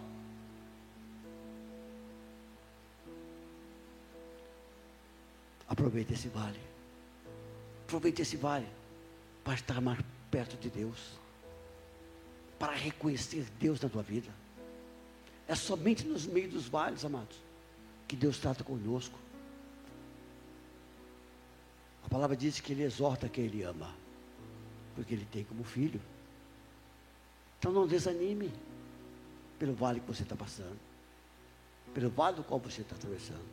[5.68, 6.60] Aproveite esse vale.
[7.86, 8.66] Aproveite esse vale
[9.44, 9.98] para estar mais
[10.30, 11.18] perto de Deus.
[12.58, 14.30] Para reconhecer Deus na tua vida.
[15.48, 17.36] É somente nos meios dos vales, amados,
[18.06, 19.18] que Deus trata conosco.
[22.04, 23.94] A palavra diz que ele exorta quem ele ama,
[24.94, 26.00] porque ele tem como filho.
[27.58, 28.52] Então não desanime
[29.58, 30.78] pelo vale que você está passando,
[31.94, 33.46] pelo vale do qual você está atravessando,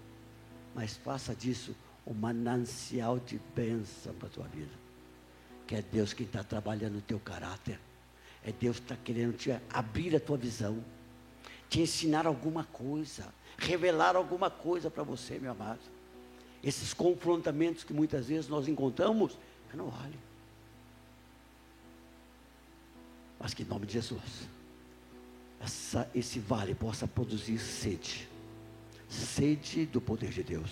[0.73, 1.75] mas faça disso
[2.05, 4.71] um manancial de bênção para a tua vida.
[5.67, 7.79] Que é Deus quem está trabalhando o teu caráter,
[8.43, 10.83] é Deus que está querendo te abrir a tua visão,
[11.69, 15.81] te ensinar alguma coisa, revelar alguma coisa para você, meu amado.
[16.63, 19.37] Esses confrontamentos que muitas vezes nós encontramos
[19.73, 20.19] é no vale.
[23.39, 24.47] Mas que em nome de Jesus,
[25.61, 28.27] essa, esse vale possa produzir sede,
[29.07, 30.69] sede do poder de Deus,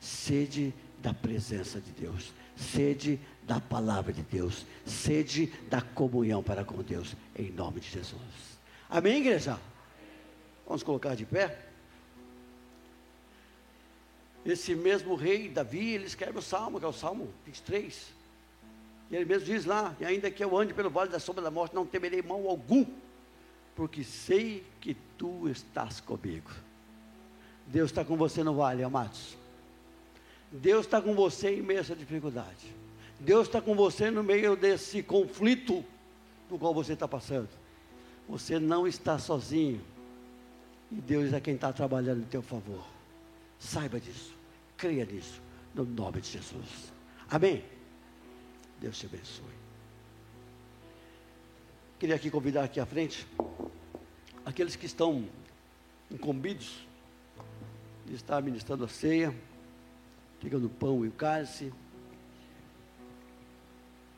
[0.00, 0.72] sede
[1.02, 7.14] da presença de Deus, sede da palavra de Deus, sede da comunhão para com Deus,
[7.36, 8.58] em nome de Jesus.
[8.88, 9.58] Amém, igreja?
[10.66, 11.67] Vamos colocar de pé?
[14.50, 18.14] Esse mesmo rei, Davi, ele escreve o Salmo, que é o Salmo 23.
[19.10, 21.50] E ele mesmo diz lá: E ainda que eu ande pelo vale da sombra da
[21.50, 22.84] morte, não temerei mal algum,
[23.74, 26.50] porque sei que tu estás comigo.
[27.66, 29.36] Deus está com você no vale, amados.
[30.50, 32.74] Deus está com você em meio a essa dificuldade.
[33.20, 35.84] Deus está com você no meio desse conflito
[36.48, 37.48] do qual você está passando.
[38.28, 39.80] Você não está sozinho.
[40.90, 42.82] E Deus é quem está trabalhando em teu favor.
[43.58, 44.37] Saiba disso.
[44.78, 45.42] Creia nisso.
[45.74, 46.92] No nome de Jesus.
[47.28, 47.64] Amém?
[48.80, 49.58] Deus te abençoe.
[51.98, 53.26] Queria aqui convidar aqui à frente
[54.46, 55.28] aqueles que estão
[56.08, 56.86] incumbidos
[58.06, 59.34] de estar ministrando a ceia,
[60.40, 61.72] pegando o pão e o cálice.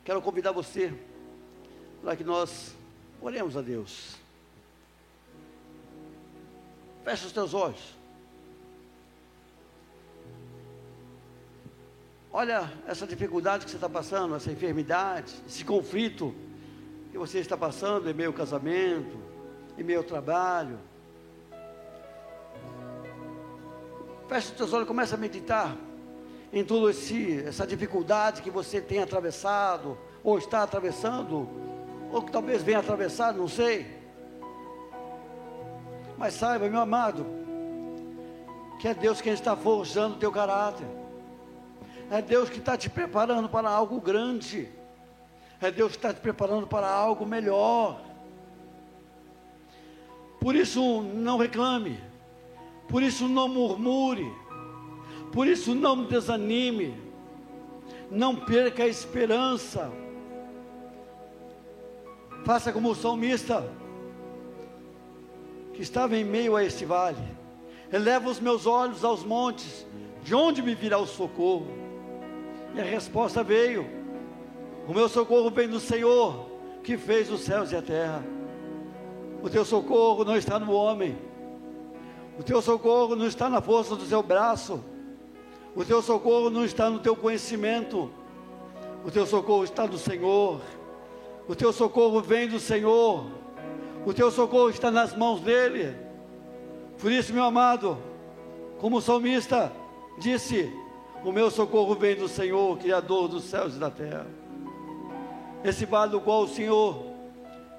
[0.05, 0.93] Quero convidar você
[2.03, 2.75] para que nós
[3.19, 4.15] oremos a Deus.
[7.03, 8.00] Feche os teus olhos.
[12.33, 16.33] Olha essa dificuldade que você está passando, essa enfermidade, esse conflito
[17.11, 19.17] que você está passando em meio ao casamento,
[19.77, 20.79] em meio ao trabalho.
[24.29, 25.75] Feche os teus olhos comece a meditar
[26.53, 31.49] em toda essa dificuldade que você tem atravessado, ou está atravessando,
[32.13, 33.85] ou que talvez venha atravessar, não sei.
[36.17, 37.25] Mas saiba, meu amado,
[38.79, 41.00] que é Deus quem está forjando o teu caráter.
[42.11, 44.67] É Deus que está te preparando para algo grande.
[45.61, 48.01] É Deus que está te preparando para algo melhor.
[50.37, 51.97] Por isso não reclame.
[52.89, 54.29] Por isso não murmure.
[55.31, 56.99] Por isso não desanime.
[58.09, 59.89] Não perca a esperança.
[62.43, 63.63] Faça como o salmista,
[65.73, 67.23] que estava em meio a este vale.
[67.89, 69.85] Eleva os meus olhos aos montes,
[70.23, 71.80] de onde me virá o socorro?
[72.73, 73.85] E a resposta veio:
[74.87, 76.49] O meu socorro vem do Senhor,
[76.83, 78.23] que fez os céus e a terra.
[79.41, 81.17] O teu socorro não está no homem,
[82.39, 84.83] o teu socorro não está na força do teu braço,
[85.75, 88.11] o teu socorro não está no teu conhecimento,
[89.03, 90.61] o teu socorro está no Senhor,
[91.47, 93.25] o teu socorro vem do Senhor,
[94.05, 95.95] o teu socorro está nas mãos dEle.
[96.99, 97.97] Por isso, meu amado,
[98.79, 99.71] como o salmista
[100.19, 100.71] disse:
[101.23, 104.25] o meu socorro vem do Senhor, Criador dos céus e da terra.
[105.63, 107.05] Esse vale do qual o Senhor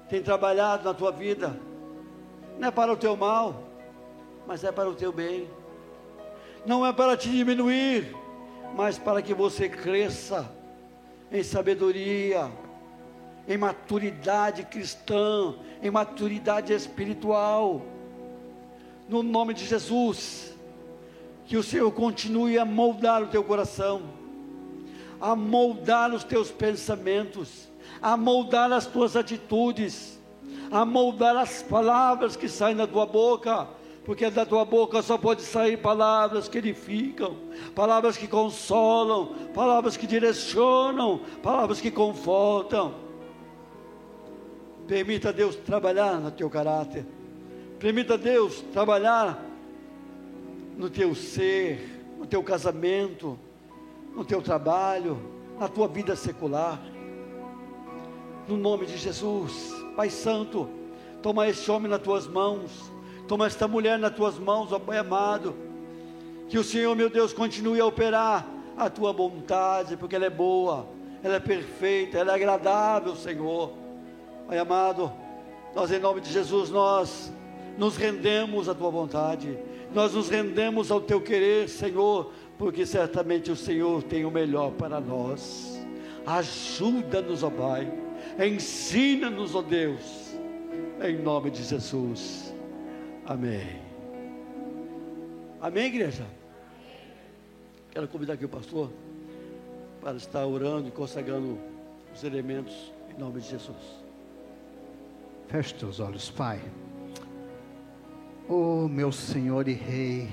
[0.07, 1.57] tem trabalhado na tua vida,
[2.57, 3.63] não é para o teu mal,
[4.47, 5.49] mas é para o teu bem.
[6.65, 8.15] Não é para te diminuir,
[8.75, 10.49] mas para que você cresça
[11.31, 12.49] em sabedoria,
[13.47, 17.81] em maturidade cristã, em maturidade espiritual.
[19.09, 20.52] No nome de Jesus
[21.45, 24.01] que o Senhor continue a moldar o teu coração,
[25.19, 27.69] a moldar os teus pensamentos,
[28.01, 30.19] a moldar as tuas atitudes,
[30.71, 33.67] a moldar as palavras que saem da tua boca,
[34.05, 37.37] porque da tua boca só pode sair palavras que edificam,
[37.73, 42.93] palavras que consolam, palavras que direcionam, palavras que confortam.
[44.87, 47.05] Permita Deus trabalhar no teu caráter.
[47.79, 49.52] Permita Deus trabalhar
[50.77, 53.37] no teu ser, no teu casamento,
[54.15, 55.19] no teu trabalho,
[55.59, 56.81] na tua vida secular.
[58.47, 60.69] No nome de Jesus, Pai Santo,
[61.21, 62.91] toma este homem nas tuas mãos,
[63.27, 65.55] toma esta mulher nas tuas mãos, ó Pai amado.
[66.49, 68.45] Que o Senhor, meu Deus, continue a operar
[68.77, 70.87] a tua vontade, porque ela é boa,
[71.23, 73.71] ela é perfeita, ela é agradável, Senhor.
[74.47, 75.11] Pai amado,
[75.73, 77.31] nós em nome de Jesus, nós
[77.77, 79.57] nos rendemos à tua vontade
[79.93, 84.99] nós nos rendemos ao teu querer, Senhor, porque certamente o Senhor tem o melhor para
[84.99, 85.79] nós.
[86.25, 87.91] Ajuda-nos, ó Pai.
[88.39, 90.33] Ensina-nos, ó Deus.
[91.01, 92.53] Em nome de Jesus.
[93.25, 93.81] Amém.
[95.61, 96.25] Amém, igreja?
[97.91, 98.91] Quero convidar aqui o pastor
[100.01, 101.57] para estar orando e consagrando
[102.13, 104.03] os elementos em nome de Jesus.
[105.47, 106.59] Feche teus olhos, Pai.
[108.49, 110.27] Oh, meu Senhor e Rei,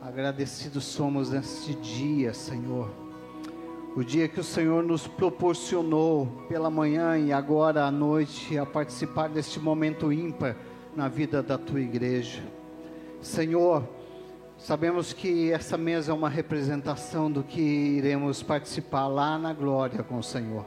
[0.00, 2.90] agradecidos somos neste dia, Senhor.
[3.94, 9.28] O dia que o Senhor nos proporcionou pela manhã e agora à noite a participar
[9.28, 10.56] deste momento ímpar
[10.96, 12.42] na vida da tua igreja.
[13.20, 13.86] Senhor,
[14.56, 20.16] sabemos que essa mesa é uma representação do que iremos participar lá na glória com
[20.16, 20.64] o Senhor.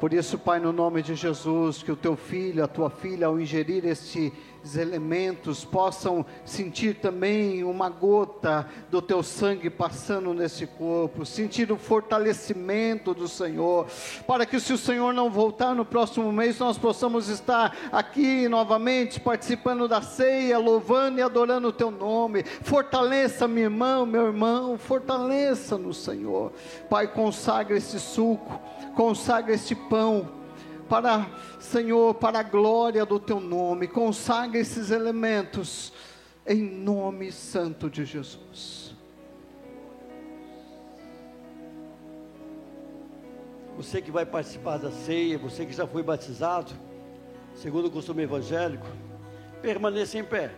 [0.00, 3.40] Por isso, Pai, no nome de Jesus, que o teu filho, a tua filha, ao
[3.40, 4.30] ingerir este
[4.74, 13.14] elementos possam sentir também uma gota do teu sangue passando nesse corpo, sentir o fortalecimento
[13.14, 13.86] do Senhor,
[14.26, 19.20] para que se o Senhor não voltar no próximo mês, nós possamos estar aqui novamente
[19.20, 22.42] participando da ceia, louvando e adorando o teu nome.
[22.62, 26.52] Fortaleça, minha irmã, meu irmão, fortaleça no Senhor.
[26.88, 28.58] Pai, consagra esse suco,
[28.94, 30.45] consagra este pão
[30.88, 31.26] para,
[31.58, 33.86] Senhor, para a glória do teu nome.
[33.86, 35.92] Consagra esses elementos
[36.46, 38.94] em nome santo de Jesus.
[43.76, 46.72] Você que vai participar da ceia, você que já foi batizado,
[47.54, 48.86] segundo o costume evangélico,
[49.60, 50.54] permaneça em pé.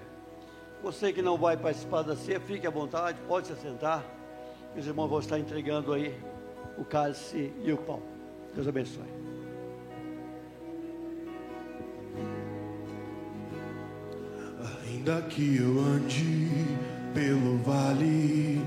[0.83, 4.05] Você que não vai participar da ceia, fique à vontade, pode se sentar.
[4.77, 6.17] Os irmãos vão estar entregando aí
[6.77, 8.01] o cálice e o pão.
[8.55, 9.18] Deus abençoe.
[14.99, 16.51] Ainda que eu ande
[17.15, 18.61] pelo vale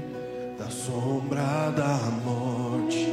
[0.57, 3.05] da sombra da morte,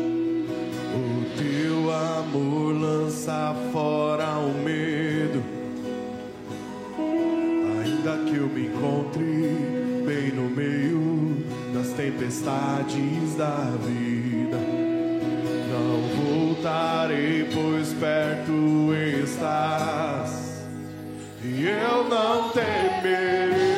[0.94, 5.42] o teu amor lança fora o medo.
[7.82, 9.24] Ainda que eu me encontre
[10.06, 11.44] bem no meio
[11.74, 14.58] das tempestades da vida,
[15.72, 18.94] não voltarei, pois perto
[19.24, 20.37] estás
[21.42, 23.77] e eu não temerei.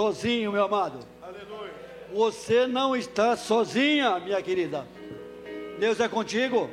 [0.00, 0.98] sozinho, meu amado.
[1.20, 1.74] Aleluia.
[2.10, 4.88] Você não está sozinha, minha querida.
[5.78, 6.70] Deus é contigo.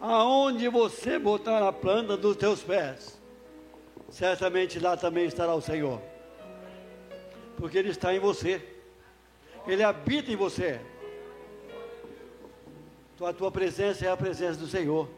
[0.00, 3.20] Aonde você botar a planta dos teus pés,
[4.10, 6.02] certamente lá também estará o Senhor.
[7.56, 8.60] Porque Ele está em você.
[9.64, 10.80] Ele habita em você.
[13.14, 15.08] Então a tua presença é a presença do Senhor.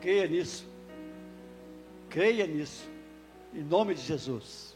[0.00, 0.66] Creia nisso.
[2.10, 2.90] Creia nisso.
[3.54, 4.67] Em nome de Jesus.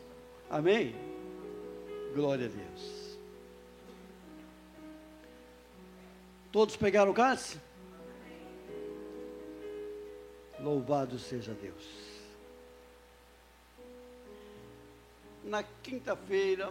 [0.52, 0.94] Amém?
[2.14, 3.18] Glória a Deus.
[6.52, 7.58] Todos pegaram o cálice?
[10.60, 11.82] Louvado seja Deus.
[15.42, 16.70] Na quinta-feira,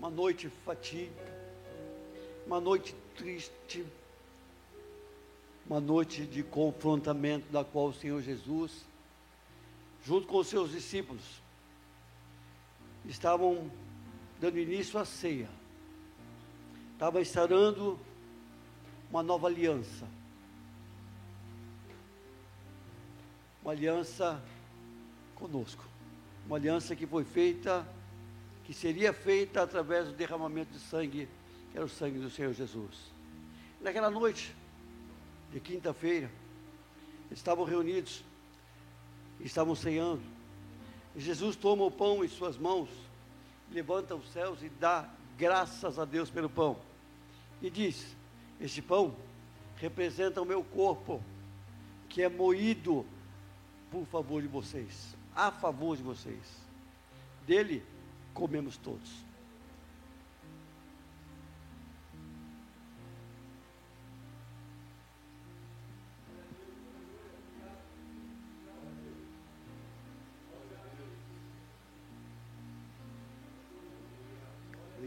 [0.00, 1.32] uma noite fatídica,
[2.44, 3.86] uma noite triste,
[5.64, 8.84] uma noite de confrontamento da qual o Senhor Jesus,
[10.04, 11.22] junto com os seus discípulos,
[13.08, 13.70] estavam
[14.38, 15.48] dando início à ceia,
[16.92, 17.98] estava instaurando
[19.10, 20.06] uma nova aliança.
[23.62, 24.40] Uma aliança
[25.34, 25.84] conosco.
[26.46, 27.86] Uma aliança que foi feita,
[28.64, 31.28] que seria feita através do derramamento de sangue,
[31.72, 33.10] que era o sangue do Senhor Jesus.
[33.80, 34.54] Naquela noite,
[35.52, 36.30] de quinta-feira,
[37.30, 38.22] estavam reunidos,
[39.40, 40.37] estavam ceando.
[41.18, 42.88] Jesus toma o pão em suas mãos,
[43.72, 46.76] levanta os céus e dá graças a Deus pelo pão.
[47.60, 48.16] E diz:
[48.60, 49.14] Este pão
[49.76, 51.22] representa o meu corpo,
[52.08, 53.04] que é moído
[53.90, 56.66] por favor de vocês, a favor de vocês.
[57.46, 57.84] Dele
[58.32, 59.27] comemos todos.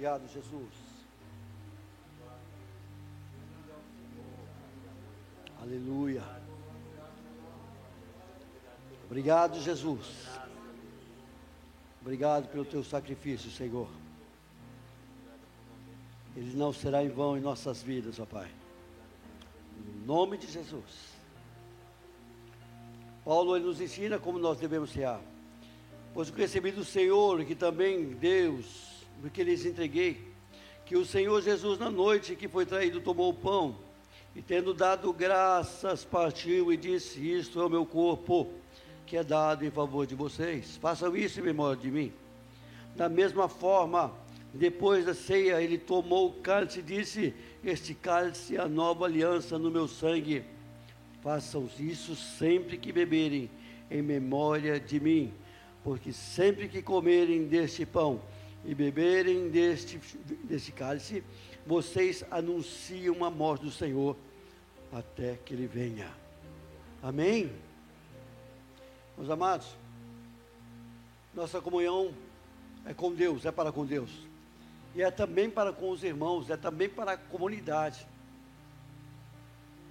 [0.01, 0.73] Obrigado, Jesus.
[5.61, 6.23] Aleluia.
[9.05, 10.27] Obrigado, Jesus.
[12.01, 13.87] Obrigado pelo teu sacrifício, Senhor.
[16.35, 18.49] Ele não será em vão em nossas vidas, ó Pai.
[19.77, 21.13] No nome de Jesus.
[23.23, 25.19] Paulo ele nos ensina como nós devemos ser.
[26.11, 28.90] Pois o que recebi do Senhor, que também Deus
[29.21, 30.19] porque lhes entreguei,
[30.83, 33.77] que o Senhor Jesus, na noite que foi traído, tomou o pão,
[34.35, 38.49] e tendo dado graças, partiu e disse: Isto é o meu corpo,
[39.05, 40.77] que é dado em favor de vocês.
[40.77, 42.11] Façam isso em memória de mim.
[42.95, 44.11] Da mesma forma,
[44.53, 49.59] depois da ceia, ele tomou o cálice e disse: Este cálice é a nova aliança
[49.59, 50.43] no meu sangue.
[51.21, 53.49] Façam isso sempre que beberem,
[53.89, 55.31] em memória de mim.
[55.83, 58.21] Porque sempre que comerem deste pão
[58.63, 59.97] e beberem deste,
[60.43, 61.23] deste cálice,
[61.65, 64.15] vocês anunciam a morte do Senhor
[64.91, 66.11] até que ele venha.
[67.01, 67.51] Amém?
[69.17, 69.67] Meus amados,
[71.33, 72.13] nossa comunhão
[72.85, 74.11] é com Deus, é para com Deus.
[74.93, 78.05] E é também para com os irmãos, é também para a comunidade.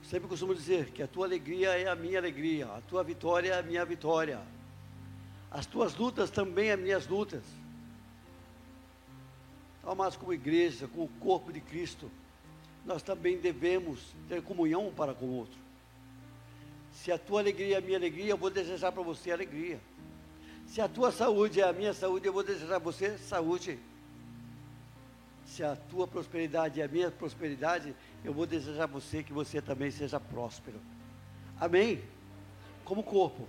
[0.02, 3.58] Sempre costumo dizer que a tua alegria é a minha alegria, a tua vitória é
[3.58, 4.40] a minha vitória.
[5.50, 7.42] As tuas lutas também é minhas lutas.
[9.84, 12.10] Amados, como igreja, com o corpo de Cristo,
[12.84, 15.58] nós também devemos ter comunhão um para com o outro.
[16.92, 19.80] Se a tua alegria é a minha alegria, eu vou desejar para você alegria.
[20.66, 23.78] Se a tua saúde é a minha saúde, eu vou desejar a você saúde.
[25.46, 29.62] Se a tua prosperidade é a minha prosperidade, eu vou desejar a você que você
[29.62, 30.78] também seja próspero.
[31.58, 32.02] Amém?
[32.84, 33.48] Como corpo.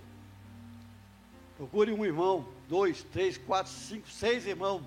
[1.56, 4.82] Procure um irmão, dois, três, quatro, cinco, seis irmãos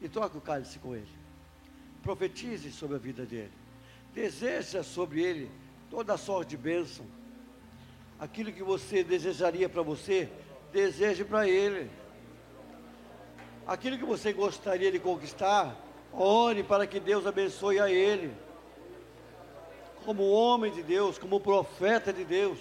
[0.00, 1.08] e troque o cálice com ele.
[2.02, 3.52] Profetize sobre a vida dele.
[4.14, 5.50] Deseja sobre ele
[5.90, 7.04] toda sorte de bênção.
[8.18, 10.28] Aquilo que você desejaria para você,
[10.72, 11.90] deseje para ele.
[13.66, 15.76] Aquilo que você gostaria de conquistar,
[16.12, 18.32] ore para que Deus abençoe a ele.
[20.04, 22.58] Como homem de Deus, como profeta de Deus,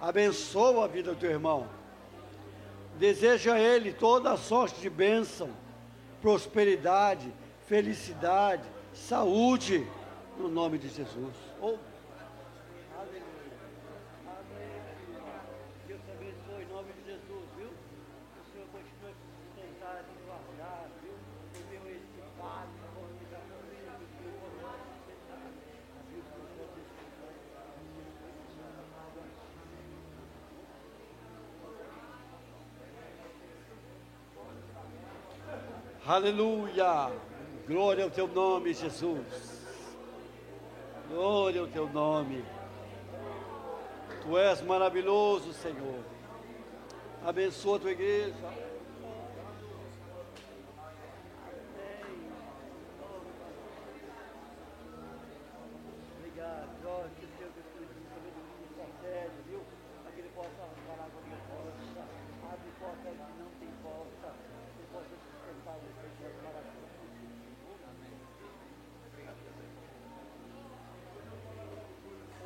[0.00, 1.68] abençoa a vida do teu irmão.
[2.98, 5.50] Deseja a ele toda a sorte de bênção
[6.24, 7.30] prosperidade,
[7.66, 8.62] felicidade,
[8.94, 9.86] saúde,
[10.38, 11.34] no nome de Jesus.
[11.60, 11.76] Oh.
[15.86, 17.68] Deus te abençoe em nome de Jesus, viu?
[17.68, 21.12] O Senhor continue a sustentar e guardar, viu?
[21.12, 23.58] O meu estipado, a organização
[24.00, 24.54] do Senhor,
[36.06, 37.10] Aleluia!
[37.66, 39.64] Glória ao teu nome, Jesus.
[41.08, 42.44] Glória ao teu nome.
[44.24, 46.02] Tu és maravilhoso, Senhor.
[47.24, 48.34] Abençoa a tua igreja.
[56.18, 59.60] Obrigado, Jorge, que o Senhor Espírito de sabedoria e viu?
[60.02, 60.48] Para que ele possa
[60.86, 62.00] falar com a minha força.
[62.52, 64.34] Abre porta que não tem porta.
[64.76, 66.94] Que possa sustentar o Senhor maravilhoso.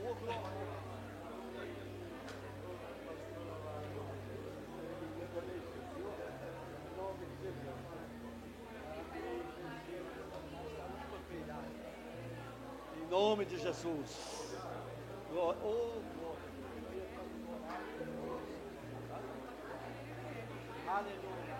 [0.05, 0.69] Oh, glória.
[13.11, 14.57] nome de Jesus.
[15.31, 15.61] Glória.
[15.63, 16.49] Oh, glória.
[20.89, 21.59] Aleluia.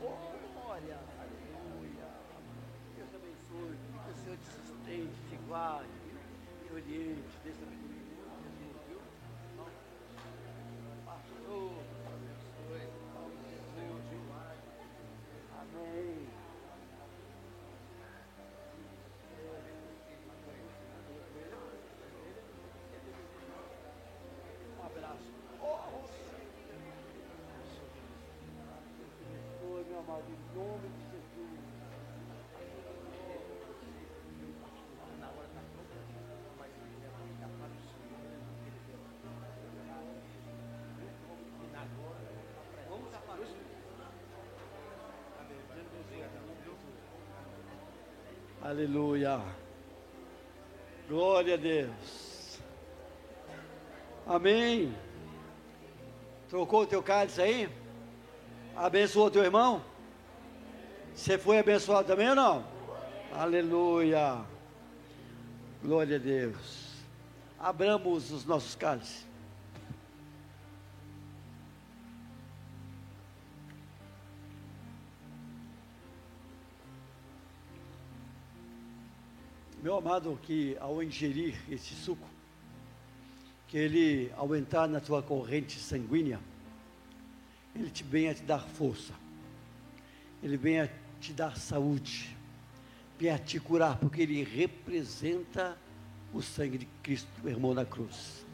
[0.00, 2.08] Glória, aleluia.
[2.96, 5.88] Deus te abençoe, que o Senhor te sustente, te guarde,
[6.66, 8.00] te oriente, dê sabedoria.
[8.42, 9.00] Jesus, viu?
[11.04, 11.72] Pastor,
[12.06, 12.84] abençoe.
[13.74, 14.68] Senhor, te guarde.
[15.60, 16.28] Amém.
[24.78, 25.30] Um abraço.
[25.60, 26.00] Oh,
[30.20, 31.60] Amado, em nome de Jesus.
[42.88, 43.56] Vamos aparecer.
[48.62, 49.40] Aleluia.
[51.08, 52.60] Glória a Deus.
[54.26, 54.94] Amém.
[56.48, 57.68] Trocou o teu cálice aí?
[58.76, 59.89] Abençoou teu irmão?
[61.20, 62.64] Você foi abençoado também ou não?
[63.30, 64.42] Aleluia.
[65.82, 66.94] Glória a Deus.
[67.58, 69.26] Abramos os nossos cálices.
[79.82, 82.26] Meu amado, que ao ingerir esse suco,
[83.68, 86.40] que ele, ao entrar na tua corrente sanguínea,
[87.76, 89.12] ele te venha te dar força,
[90.42, 90.90] ele venha
[91.20, 92.36] te dar saúde,
[93.18, 95.76] venha te curar, porque ele representa
[96.32, 98.44] o sangue de Cristo, irmão na cruz.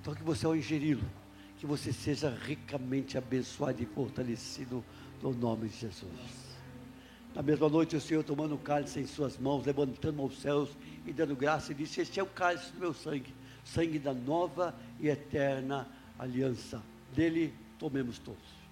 [0.00, 1.04] Então, que você, ao ingeri-lo,
[1.58, 4.84] que você seja ricamente abençoado e fortalecido
[5.22, 6.10] no nome de Jesus.
[7.34, 10.70] Na mesma noite, o Senhor tomando o cálice em suas mãos, levantando aos céus
[11.04, 14.74] e dando graça, e disse: Este é o cálice do meu sangue, sangue da nova
[15.00, 16.80] e eterna aliança.
[17.14, 18.63] Dele tomemos todos.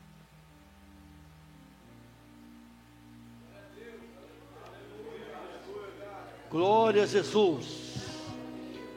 [6.52, 7.96] Glória a Jesus.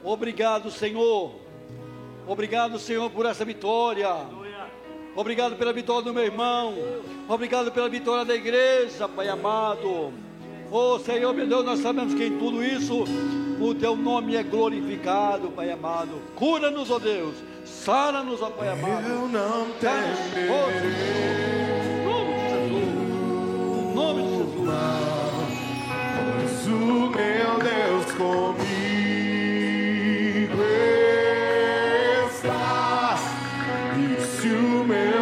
[0.03, 1.31] Obrigado, Senhor.
[2.27, 4.09] Obrigado, Senhor, por essa vitória.
[5.15, 6.75] Obrigado pela vitória do meu irmão.
[7.29, 10.11] Obrigado pela vitória da igreja, Pai amado.
[10.69, 13.05] Oh Senhor, meu Deus, nós sabemos que em tudo isso
[13.61, 16.21] o teu nome é glorificado, Pai amado.
[16.35, 17.35] Cura-nos, ó Deus.
[17.63, 19.07] Sara-nos, ó Pai amado.
[19.07, 20.43] Eu não temerei.
[20.43, 22.83] Em nome de Jesus.
[23.91, 25.24] Em nome de Jesus.
[28.17, 28.65] Comigo
[32.29, 33.17] está.
[33.97, 35.14] E se o meu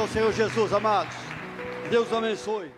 [0.00, 1.14] ao Senhor Jesus, amados.
[1.90, 2.70] Deus abençoe.